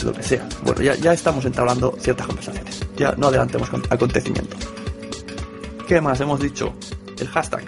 [0.03, 0.47] lo que sea.
[0.63, 4.59] Bueno, ya, ya estamos entablando ciertas conversaciones, ya no adelantemos con acontecimientos.
[5.87, 6.73] ¿Qué más hemos dicho?
[7.19, 7.63] El hashtag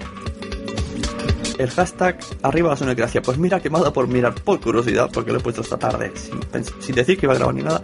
[1.58, 3.22] el hashtag arriba la sonocracia.
[3.22, 5.78] Pues mira que me ha dado por mirar por curiosidad, porque lo he puesto esta
[5.78, 7.82] tarde sin, decir que iba a grabar ni nada.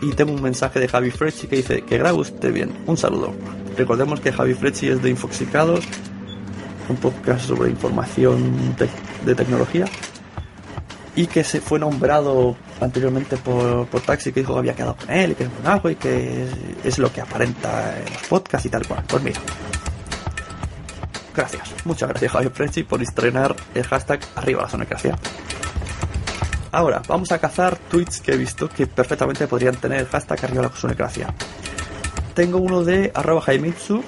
[0.00, 2.72] Y tengo un mensaje de Javi Frechi que dice que graba usted bien.
[2.86, 3.32] Un saludo.
[3.76, 5.84] Recordemos que Javi Frechi es de Infoxicados,
[6.88, 8.76] un podcast sobre información
[9.24, 9.86] de tecnología.
[11.18, 15.10] Y que se fue nombrado anteriormente por, por Taxi, que dijo que había quedado con
[15.10, 16.50] él y que es un y que es,
[16.84, 19.02] es lo que aparenta en los podcasts y tal cual.
[19.08, 19.40] Pues mira,
[21.38, 21.72] Gracias.
[21.84, 25.16] Muchas gracias, Javier Frenchy, por estrenar el hashtag arriba la sonocracia.
[26.72, 30.62] Ahora, vamos a cazar tweets que he visto que perfectamente podrían tener el hashtag arriba
[30.62, 31.32] la sonocracia.
[32.34, 34.02] Tengo uno de arroba jaimitsu,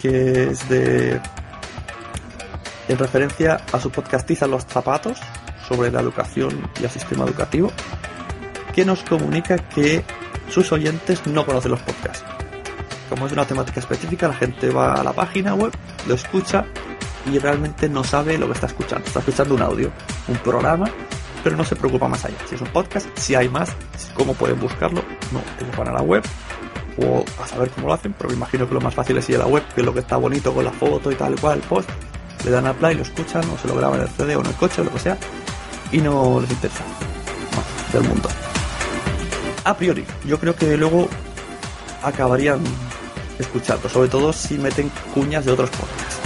[0.00, 1.20] que es de.
[2.88, 5.20] en referencia a su podcastiza Los Zapatos,
[5.68, 6.50] sobre la educación
[6.80, 7.70] y el sistema educativo,
[8.74, 10.04] que nos comunica que
[10.48, 12.24] sus oyentes no conocen los podcasts
[13.08, 15.72] como es una temática específica, la gente va a la página web,
[16.06, 16.64] lo escucha
[17.30, 19.06] y realmente no sabe lo que está escuchando.
[19.06, 19.90] Está escuchando un audio,
[20.28, 20.86] un programa,
[21.42, 22.36] pero no se preocupa más allá.
[22.48, 23.70] Si es un podcast, si hay más,
[24.14, 25.02] cómo pueden buscarlo,
[25.32, 26.22] no, ellos van a la web
[27.00, 29.36] o a saber cómo lo hacen, pero me imagino que lo más fácil es ir
[29.36, 31.58] a la web, que es lo que está bonito con la foto y tal cual,
[31.58, 31.88] el post,
[32.44, 34.46] le dan a play, lo escuchan o se lo graban en el CD o en
[34.46, 35.16] el coche o lo que sea
[35.92, 36.84] y no les interesa
[37.92, 38.28] del mundo.
[39.64, 41.08] A priori, yo creo que luego
[42.02, 42.60] acabarían
[43.38, 46.18] escuchando, sobre todo si meten cuñas de otros podcasts.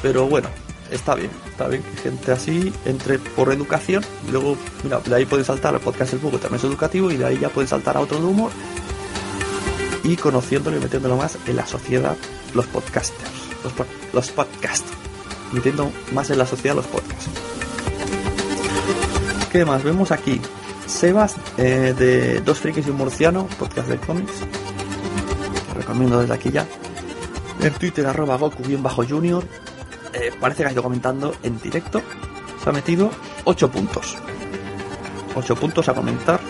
[0.00, 0.48] Pero bueno,
[0.90, 5.44] está bien, está bien que gente así entre por educación, luego, mira, de ahí pueden
[5.44, 8.00] saltar al podcast El Bugo, también es educativo, y de ahí ya pueden saltar a
[8.00, 8.50] otro de humor,
[10.04, 12.16] y conociéndolo y metiéndolo más en la sociedad,
[12.54, 13.30] los podcasters,
[13.62, 13.72] los,
[14.12, 14.90] los podcasts,
[15.52, 17.30] metiendo más en la sociedad los podcasts.
[19.50, 19.84] ¿Qué más?
[19.84, 20.40] Vemos aquí
[20.86, 24.32] Sebas eh, de Dos Frikis y un Murciano, podcast de cómics,
[25.74, 26.66] recomiendo desde aquí ya.
[27.60, 29.44] En Twitter, arroba Goku-Junior.
[30.14, 32.02] Eh, parece que ha ido comentando en directo.
[32.62, 33.10] Se ha metido
[33.44, 34.16] 8 puntos.
[35.34, 36.40] 8 puntos a comentar.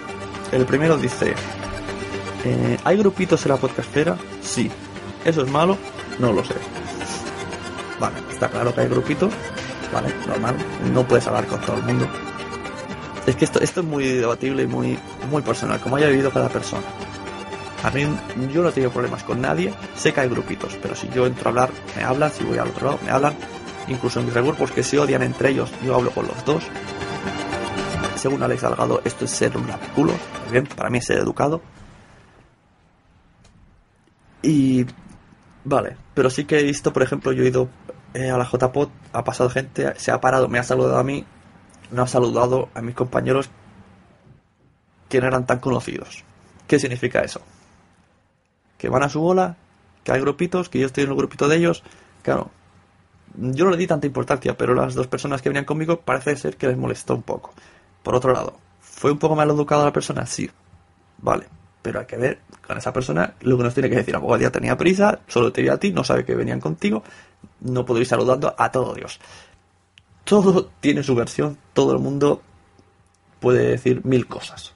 [0.51, 1.35] El primero dice:
[2.44, 4.16] eh, ¿Hay grupitos en la podcastera?
[4.42, 4.70] Sí.
[5.25, 5.77] ¿Eso es malo?
[6.18, 6.55] No lo sé.
[8.01, 9.33] Vale, está claro que hay grupitos.
[9.93, 10.57] Vale, normal.
[10.93, 12.09] No puedes hablar con todo el mundo.
[13.27, 14.99] Es que esto, esto es muy debatible y muy,
[15.31, 16.83] muy personal, como haya vivido cada persona.
[17.85, 18.07] A mí
[18.53, 21.47] yo no he tenido problemas con nadie, sé que hay grupitos, pero si yo entro
[21.47, 23.35] a hablar, me hablan, si voy al otro lado, me hablan,
[23.88, 26.63] incluso en mis regrupos que se odian entre ellos, yo hablo con los dos.
[28.17, 29.67] Según Alex Salgado, esto es ser un
[29.97, 30.13] culo,
[30.51, 31.61] bien, para mí es ser educado.
[34.43, 34.87] Y
[35.65, 37.69] vale, pero sí que he visto, por ejemplo, yo he ido
[38.15, 41.25] eh, a la JPOT, ha pasado gente, se ha parado, me ha saludado a mí,
[41.90, 43.50] no ha saludado a mis compañeros
[45.08, 46.25] que no eran tan conocidos.
[46.67, 47.42] ¿Qué significa eso?
[48.83, 49.54] que van a su bola,
[50.02, 51.85] que hay grupitos, que yo estoy en el grupito de ellos.
[52.21, 52.50] Claro,
[53.37, 56.56] yo no le di tanta importancia, pero las dos personas que venían conmigo parece ser
[56.56, 57.54] que les molestó un poco.
[58.02, 60.27] Por otro lado, ¿fue un poco mal educado la persona?
[60.27, 60.50] Sí.
[61.19, 61.46] Vale.
[61.81, 64.17] Pero hay que ver con esa persona lo que nos tiene que decir.
[64.17, 67.04] A poco tenía prisa, solo te vi a ti, no sabe que venían contigo,
[67.63, 69.21] no puedo ir saludando a todo Dios.
[70.25, 72.42] todo tiene su versión, todo el mundo
[73.40, 74.73] puede decir mil cosas.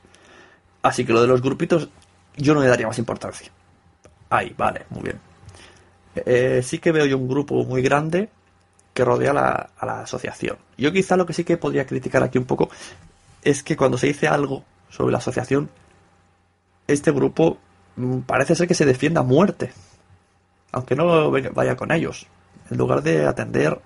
[0.82, 1.89] Así que lo de los grupitos
[2.37, 3.51] yo no le daría más importancia.
[4.28, 5.20] Ahí, vale, muy bien.
[6.16, 8.28] Eh, sí que veo yo un grupo muy grande
[8.93, 10.57] que rodea a la asociación.
[10.78, 12.70] Yo quizá lo que sí que podría criticar aquí un poco
[13.43, 15.70] es que cuando se dice algo sobre la asociación,
[16.87, 17.59] este grupo
[17.97, 19.72] mm, parece ser que se defienda a muerte,
[20.72, 22.26] aunque no vaya con ellos,
[22.71, 23.81] en lugar de atender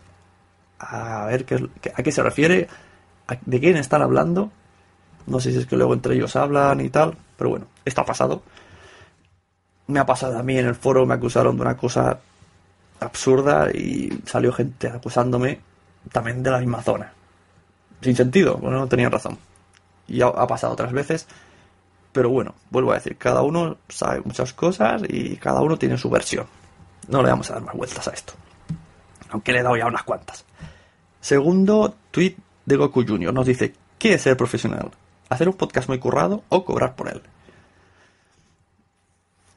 [0.78, 2.68] a ver qué, a qué se refiere,
[3.44, 4.50] de quién están hablando.
[5.26, 8.06] No sé si es que luego entre ellos hablan y tal, pero bueno, esto ha
[8.06, 8.42] pasado.
[9.86, 12.20] Me ha pasado a mí en el foro, me acusaron de una cosa
[13.00, 15.60] absurda y salió gente acusándome
[16.12, 17.12] también de la misma zona.
[18.00, 19.38] Sin sentido, bueno, no tenían razón.
[20.08, 21.26] Y ha, pasado otras veces.
[22.12, 26.10] Pero bueno, vuelvo a decir, cada uno sabe muchas cosas y cada uno tiene su
[26.10, 26.46] versión.
[27.08, 28.32] No le vamos a dar más vueltas a esto.
[29.30, 30.44] Aunque le he dado ya unas cuantas.
[31.20, 33.32] Segundo tweet de Goku Jr.
[33.32, 34.90] nos dice, ¿qué es ser profesional?
[35.28, 37.22] ¿Hacer un podcast muy currado o cobrar por él?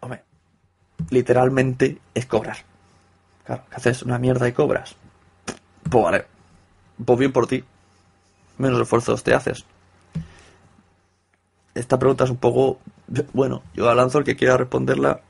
[0.02, 0.24] Hombre,
[1.10, 2.58] literalmente es cobrar.
[3.46, 4.96] Claro, que haces una mierda y cobras.
[5.90, 6.26] Pues vale.
[7.04, 7.64] Pues bien por ti.
[8.58, 9.66] Menos esfuerzos te haces.
[11.74, 12.80] Esta pregunta es un poco.
[13.34, 15.22] Bueno, yo la lanzo el que quiera responderla.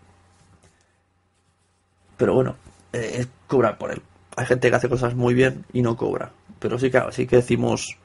[2.17, 2.55] Pero bueno,
[2.91, 4.01] eh, es cobrar por él.
[4.35, 6.31] Hay gente que hace cosas muy bien y no cobra.
[6.59, 7.97] Pero sí que, sí que decimos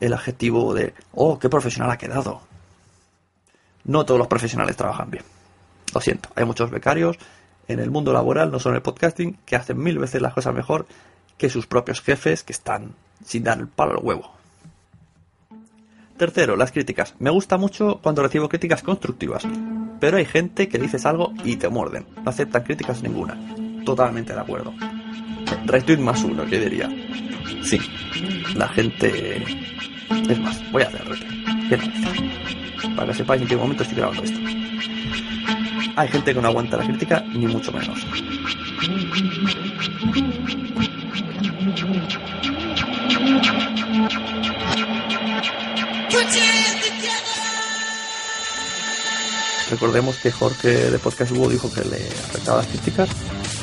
[0.00, 2.40] el adjetivo de, oh, qué profesional ha quedado.
[3.84, 5.24] No todos los profesionales trabajan bien.
[5.94, 7.18] Lo siento, hay muchos becarios
[7.66, 10.54] en el mundo laboral, no solo en el podcasting, que hacen mil veces las cosas
[10.54, 10.86] mejor
[11.36, 12.94] que sus propios jefes que están
[13.24, 14.32] sin dar el palo al huevo.
[16.16, 17.14] Tercero, las críticas.
[17.20, 19.46] Me gusta mucho cuando recibo críticas constructivas,
[20.00, 22.06] pero hay gente que dices algo y te muerden.
[22.24, 23.38] No aceptan críticas ninguna.
[23.84, 24.74] Totalmente de acuerdo.
[25.66, 26.88] Retweet más uno, que diría.
[27.62, 27.78] Sí,
[28.54, 29.42] la gente...
[30.28, 31.04] Es más, voy a hacer
[31.68, 31.90] retweet.
[32.96, 34.38] Para que sepáis en qué momento estoy grabando esto.
[35.96, 37.98] Hay gente que no aguanta la crítica, ni mucho menos.
[49.70, 53.08] Recordemos que Jorge de Podcast Hugo dijo que le afectaba las críticas,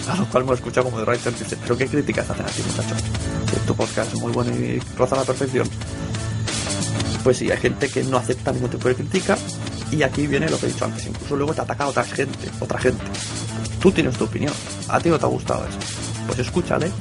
[0.09, 2.49] a lo cual me lo escucha como de writer dice, pero ¿qué críticas hacen a
[2.49, 3.01] ti, muchachos?
[3.49, 5.67] Que tu podcast es muy bueno y roza la perfección.
[7.23, 9.37] Pues sí, hay gente que no acepta ningún tipo de crítica
[9.91, 12.79] y aquí viene lo que he dicho antes, incluso luego te ataca otra gente, otra
[12.79, 13.03] gente.
[13.79, 14.53] Tú tienes tu opinión,
[14.89, 15.77] a ti no te ha gustado eso.
[16.27, 16.91] Pues escúchale.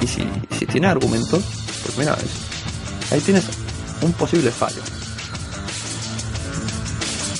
[0.00, 0.26] Y si,
[0.58, 1.42] si tiene argumentos,
[1.84, 2.16] pues mira,
[3.10, 3.44] ahí tienes
[4.00, 4.82] un posible fallo.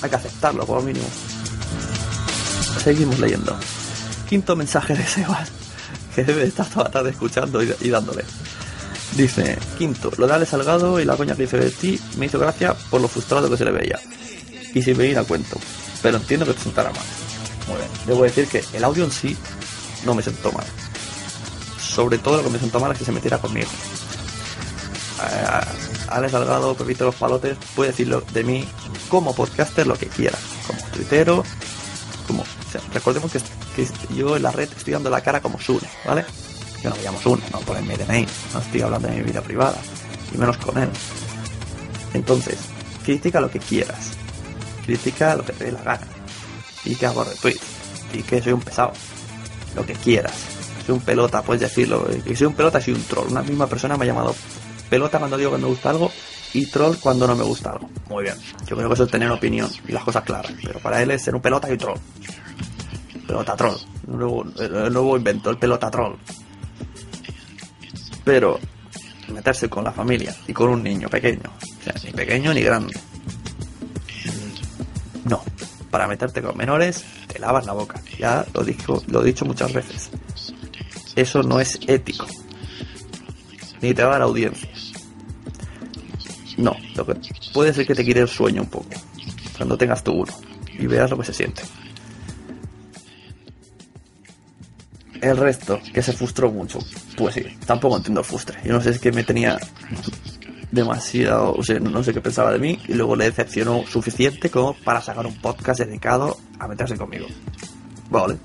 [0.02, 1.06] Hay que aceptarlo, como mínimo.
[2.82, 3.56] Seguimos leyendo.
[4.32, 5.50] Quinto mensaje de Sebas,
[6.14, 8.24] que debe estar toda tarde escuchando y, dándole.
[9.14, 12.38] Dice, quinto, lo de Ale Salgado y la coña que dice de ti me hizo
[12.38, 14.00] gracia por lo frustrado que se le veía.
[14.72, 15.58] Y sin venir a cuento.
[16.00, 17.04] Pero entiendo que te sentara mal.
[17.68, 17.88] Muy bien.
[18.06, 19.36] Debo decir que el audio en sí
[20.06, 20.64] no me sentó mal.
[21.78, 23.68] Sobre todo lo que me sentó mal es que se metiera conmigo.
[25.28, 25.60] Eh,
[26.08, 28.66] Alex Salgado, Pepito Los Palotes, puede decirlo de mí
[29.10, 31.44] como podcaster lo que quiera, como tuitero,
[32.26, 32.44] como...
[32.92, 33.40] recordemos que,
[34.14, 36.24] yo en la red estoy dando la cara como Sune, ¿vale?
[36.82, 39.40] Yo no me llamo Sune, no por el DNI, no estoy hablando de mi vida
[39.40, 39.78] privada,
[40.34, 40.88] y menos con él.
[42.14, 42.58] Entonces,
[43.04, 44.12] critica lo que quieras,
[44.84, 46.06] critica lo que te dé la gana,
[46.84, 47.60] y que hago retweet,
[48.12, 48.92] y que soy un pesado,
[49.74, 50.34] lo que quieras.
[50.86, 53.28] Soy un pelota, puedes decirlo, y soy un pelota, soy un troll.
[53.30, 54.34] Una misma persona me ha llamado
[54.90, 56.10] pelota cuando digo que me gusta algo
[56.54, 57.88] y troll cuando no me gusta algo.
[58.08, 58.34] Muy bien.
[58.66, 60.52] Yo creo que eso es tener opinión y las cosas claras.
[60.62, 61.98] Pero para él es ser un pelota y un troll.
[63.32, 63.78] Pelota troll.
[64.58, 66.16] El el nuevo invento, el pelota troll.
[68.24, 68.60] Pero
[69.28, 71.50] meterse con la familia y con un niño pequeño.
[71.50, 72.92] O sea, ni pequeño ni grande.
[75.24, 75.42] No.
[75.90, 78.02] Para meterte con menores, te lavas la boca.
[78.18, 80.10] Ya lo, dijo, lo he dicho muchas veces.
[81.16, 82.26] Eso no es ético.
[83.80, 84.68] Ni te va a dar audiencia.
[86.58, 87.14] No, lo que
[87.54, 88.90] puede ser que te quite el sueño un poco.
[89.56, 90.32] Cuando tengas tu uno.
[90.78, 91.62] Y veas lo que se siente.
[95.22, 96.80] El resto, que se frustró mucho.
[97.16, 98.58] Pues sí, tampoco entiendo el frustre.
[98.64, 99.58] Yo no sé, es que me tenía
[100.70, 104.74] demasiado, o sea, no sé qué pensaba de mí y luego le decepcionó suficiente como
[104.74, 107.26] para sacar un podcast dedicado a meterse conmigo.
[108.10, 108.36] Vale.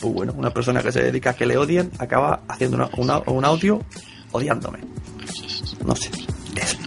[0.00, 3.80] Pues bueno, una persona que se dedica a que le odien acaba haciendo un audio
[4.30, 4.78] odiándome.
[5.84, 6.10] No sé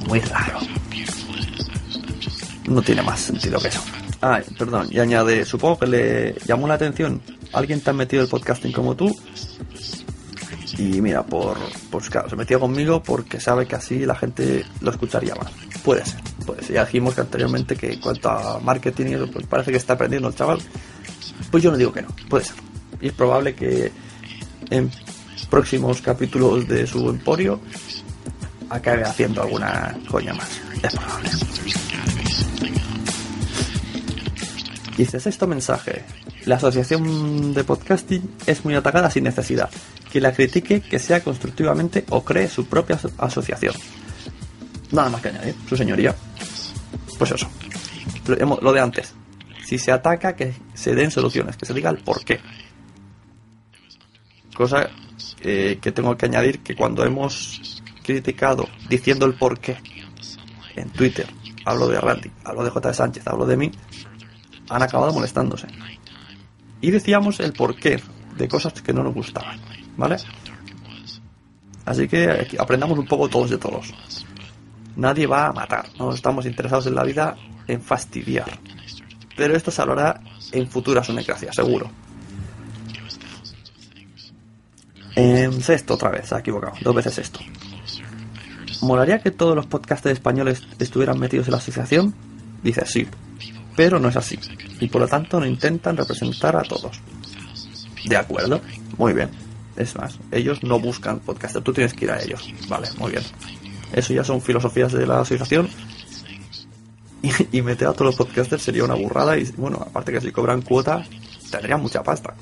[0.08, 0.60] muy raro.
[2.68, 3.82] No tiene más sentido que eso.
[4.22, 7.22] Ay, perdón, y añade, supongo que le llamó la atención.
[7.56, 9.16] ¿Alguien tan metido el podcasting como tú?
[10.78, 11.58] Y mira, por,
[11.90, 15.52] pues claro, se metió conmigo porque sabe que así la gente lo escucharía más.
[15.82, 16.62] Puede ser, puede.
[16.74, 19.94] Ya dijimos que anteriormente que en cuanto a marketing y eso, pues parece que está
[19.94, 20.60] aprendiendo el chaval.
[21.50, 22.58] Pues yo no digo que no, puede ser.
[23.00, 23.90] Y es probable que
[24.70, 24.92] en
[25.50, 27.62] próximos capítulos de su emporio
[28.70, 30.60] acabe haciendo alguna coña más.
[30.84, 31.30] Es probable.
[34.98, 36.04] Dice, sexto mensaje.
[36.46, 39.70] La asociación de podcasting es muy atacada sin necesidad.
[40.12, 43.74] Que la critique, que sea constructivamente o cree su propia asociación.
[44.92, 46.16] Nada más que añadir, su señoría.
[47.18, 47.50] Pues eso.
[48.62, 49.14] Lo de antes.
[49.66, 52.40] Si se ataca, que se den soluciones, que se diga el por qué.
[54.54, 54.90] Cosa
[55.42, 59.78] eh, que tengo que añadir que cuando hemos criticado diciendo el por qué
[60.76, 61.28] en Twitter,
[61.66, 62.94] hablo de Randy, hablo de J.
[62.94, 63.72] Sánchez, hablo de mí,
[64.70, 65.68] han acabado molestándose.
[66.82, 68.02] Y decíamos el porqué
[68.38, 69.60] de cosas que no nos gustaban,
[69.98, 70.18] ¿vale?
[71.86, 73.94] Así que aprendamos un poco todos de todos.
[74.96, 77.36] Nadie va a matar, no estamos interesados en la vida
[77.68, 78.60] en fastidiar.
[79.36, 80.22] Pero esto se hablará
[80.52, 81.90] en futuras unecracias, seguro.
[85.16, 87.40] En sexto otra vez, se ha equivocado, dos veces esto.
[88.82, 92.14] ¿Molaría que todos los podcasters españoles estuvieran metidos en la asociación?
[92.64, 93.08] Dice sí,
[93.76, 94.40] pero no es así,
[94.80, 97.02] y por lo tanto no intentan representar a todos.
[98.06, 98.62] De acuerdo,
[98.98, 99.30] muy bien.
[99.76, 102.50] Es más, ellos no buscan podcasters, tú tienes que ir a ellos.
[102.70, 103.24] Vale, muy bien.
[103.92, 105.70] Eso ya son filosofías de la asociación.
[107.52, 110.62] Y, meter a todos los podcasters sería una burrada y bueno, aparte que si cobran
[110.62, 111.04] cuota,
[111.50, 112.36] tendrían mucha pasta.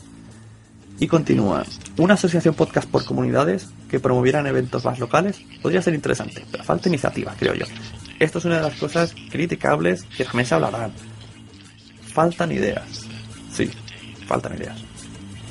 [1.00, 1.64] Y continúa.
[1.98, 6.90] Una asociación podcast por comunidades que promovieran eventos más locales podría ser interesante, pero falta
[6.90, 7.66] iniciativa, creo yo.
[8.20, 10.92] Esto es una de las cosas criticables que también se hablarán
[12.14, 13.06] faltan ideas.
[13.52, 13.70] Sí,
[14.28, 14.78] faltan ideas.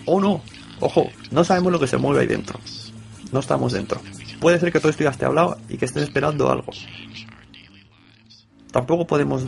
[0.06, 0.40] O no,
[0.80, 2.58] ojo, no sabemos lo que se mueve ahí dentro.
[3.32, 4.00] No estamos dentro.
[4.40, 6.72] Puede ser que todo esto ya esté hablado y que estés esperando algo.
[8.70, 9.44] Tampoco podemos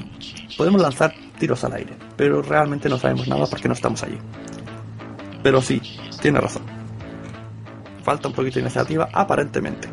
[0.57, 4.19] podemos lanzar tiros al aire, pero realmente no sabemos nada porque no estamos allí.
[5.43, 5.81] Pero sí,
[6.21, 6.63] tiene razón.
[8.03, 9.89] Falta un poquito de iniciativa, aparentemente.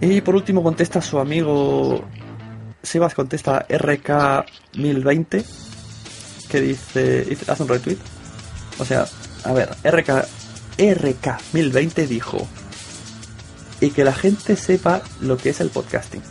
[0.00, 2.04] Y por último contesta su amigo
[2.86, 5.44] Sebas contesta RK1020
[6.48, 7.98] que dice, hace un retweet.
[8.78, 9.06] O sea,
[9.44, 10.26] a ver, RK,
[10.78, 12.46] RK1020 dijo
[13.80, 16.22] y que la gente sepa lo que es el podcasting,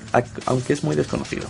[0.45, 1.47] aunque es muy desconocido.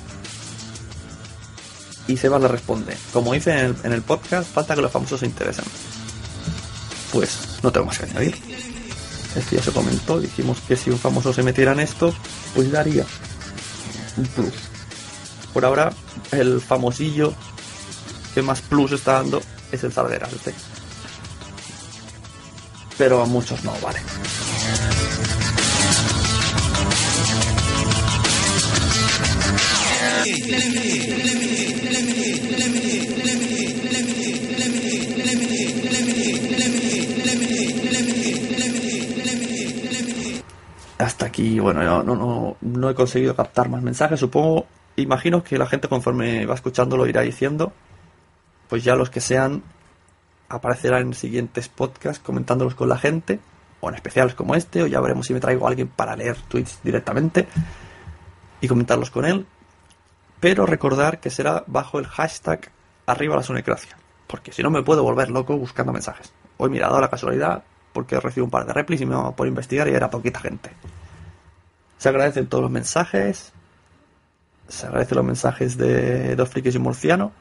[2.08, 5.66] Y Sebas le responde, como dice en el, podcast, falta que los famosos se interesen.
[7.12, 8.36] Pues no tengo más que añadir.
[9.36, 12.14] Esto ya se comentó, dijimos que si un famoso se metiera en esto,
[12.54, 13.06] pues daría
[14.18, 14.75] un plus
[15.56, 15.90] por ahora
[16.34, 17.34] el famosillo
[18.34, 19.42] que más plus está dando
[19.72, 20.54] es el Zarderas este.
[22.98, 24.00] Pero a muchos no, vale.
[40.98, 44.20] Hasta aquí, bueno, no, no, no he conseguido captar más mensajes.
[44.20, 47.74] Supongo imagino que la gente conforme va escuchando lo irá diciendo.
[48.70, 49.64] Pues ya los que sean
[50.50, 53.40] aparecerán en siguientes podcasts comentándolos con la gente,
[53.82, 56.38] o en especiales como este, o ya veremos si me traigo a alguien para leer
[56.48, 57.48] tweets directamente
[58.62, 59.46] y comentarlos con él.
[60.40, 62.72] Pero recordar que será bajo el hashtag
[63.06, 66.34] arriba la sonecracia, porque si no me puedo volver loco buscando mensajes.
[66.58, 69.16] Hoy me ha dado la casualidad porque he recibido un par de replis y me
[69.16, 70.72] va por investigar y era poquita gente.
[71.98, 73.54] Se agradecen todos los mensajes,
[74.68, 77.32] se agradecen los mensajes de Dos Frikis y Murciano,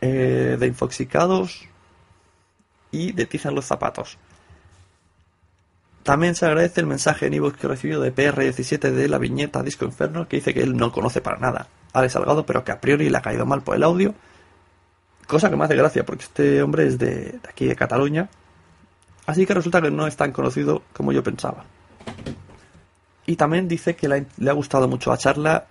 [0.00, 1.66] eh, de Infoxicados
[2.90, 4.18] y de Tizan los Zapatos.
[6.02, 9.86] También se agradece el mensaje en ebook que recibió de PR17 de la viñeta Disco
[9.86, 13.08] Inferno, que dice que él no conoce para nada a Salgado, pero que a priori
[13.08, 14.14] le ha caído mal por el audio.
[15.26, 18.28] Cosa que me hace gracia, porque este hombre es de, de aquí de Cataluña.
[19.24, 21.64] Así que resulta que no es tan conocido como yo pensaba.
[23.24, 25.66] Y también dice que le ha gustado mucho la charla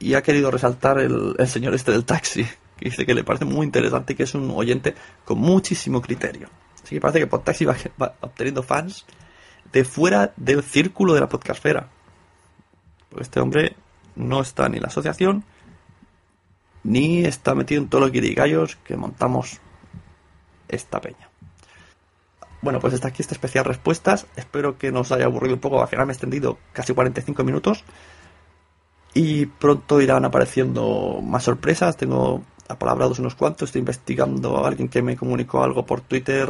[0.00, 2.44] y ha querido resaltar el, señor este del taxi,
[2.76, 4.94] que dice que le parece muy interesante y que es un oyente
[5.24, 6.48] con muchísimo criterio.
[6.82, 9.04] Así que parece que Podtaxi va, va obteniendo fans
[9.72, 11.88] de fuera del círculo de la podcastfera.
[13.10, 13.76] Porque este hombre
[14.16, 15.44] no está ni en la asociación,
[16.82, 19.60] ni está metido en todos los guirigayos que montamos
[20.68, 21.28] esta peña.
[22.62, 24.26] Bueno, pues está aquí esta especial respuestas.
[24.36, 25.80] Espero que nos haya aburrido un poco.
[25.82, 27.84] Al final me he extendido casi 45 minutos.
[29.14, 31.96] Y pronto irán apareciendo más sorpresas.
[31.96, 33.68] Tengo apalabrados unos cuantos.
[33.68, 36.48] Estoy investigando a alguien que me comunicó algo por Twitter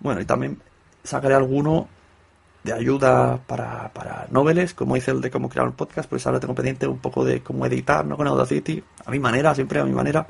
[0.00, 0.60] Bueno, y también
[1.04, 1.88] sacaré alguno
[2.62, 6.40] de ayuda para, para noveles, como hice el de cómo crear un podcast, pues ahora
[6.40, 8.16] tengo pendiente un poco de cómo editar, ¿no?
[8.16, 10.26] Con Audacity, a mi manera, siempre a mi manera,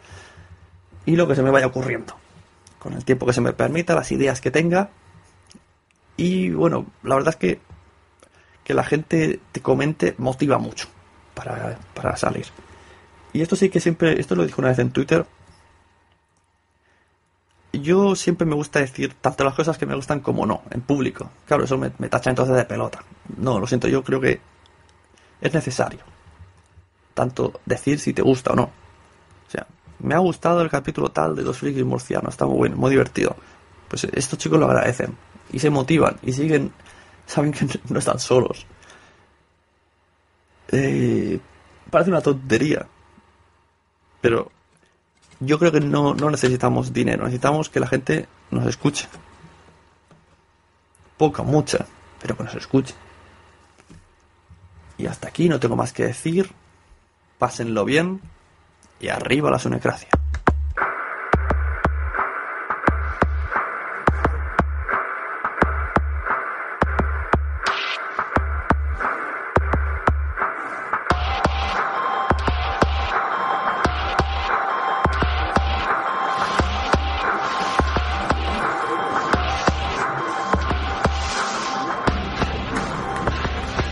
[1.06, 2.14] y lo que se me vaya ocurriendo,
[2.78, 4.90] con el tiempo que se me permita, las ideas que tenga,
[6.16, 7.60] y bueno, la verdad es que
[8.62, 10.86] que la gente te comente motiva mucho
[11.34, 12.46] para, para salir.
[13.32, 15.26] Y esto sí que siempre, esto lo dijo una vez en Twitter,
[17.72, 21.30] yo siempre me gusta decir tanto las cosas que me gustan como no, en público.
[21.46, 23.02] Claro, eso me, tacha entonces de pelota.
[23.36, 24.40] No, lo siento, yo creo que
[25.40, 26.00] es necesario.
[27.14, 28.64] Tanto decir si te gusta o no.
[28.64, 29.66] O sea,
[30.00, 33.36] me ha gustado el capítulo tal de los frikis murcianos, está muy bueno, muy divertido.
[33.88, 35.16] Pues estos chicos lo agradecen
[35.52, 36.72] y se motivan y siguen,
[37.26, 38.66] saben que no están solos.
[40.72, 41.40] Eh,
[41.90, 42.86] parece una tontería,
[44.20, 44.50] pero
[45.40, 49.08] yo creo que no, necesitamos dinero, necesitamos que la gente nos escuche.
[51.16, 51.86] Poca, mucha,
[52.20, 52.94] pero que nos escuche.
[54.96, 56.52] Y hasta aquí no tengo más que decir.
[57.38, 58.20] Pásenlo bien
[59.00, 60.10] y arriba la sunecracia.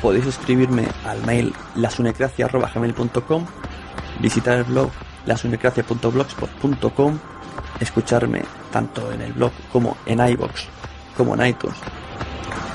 [0.08, 3.46] Podéis escribirme al mail lasunecracia.gmail.com,
[4.20, 4.90] visitar el blog
[5.26, 7.18] lasunecracia.blogspot.com,
[7.78, 8.42] escucharme
[8.72, 10.64] tanto en el blog como en iBox,
[11.14, 11.76] como en iTunes,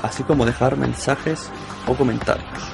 [0.04, 1.50] así como dejar mensajes
[1.88, 2.73] o comentarios.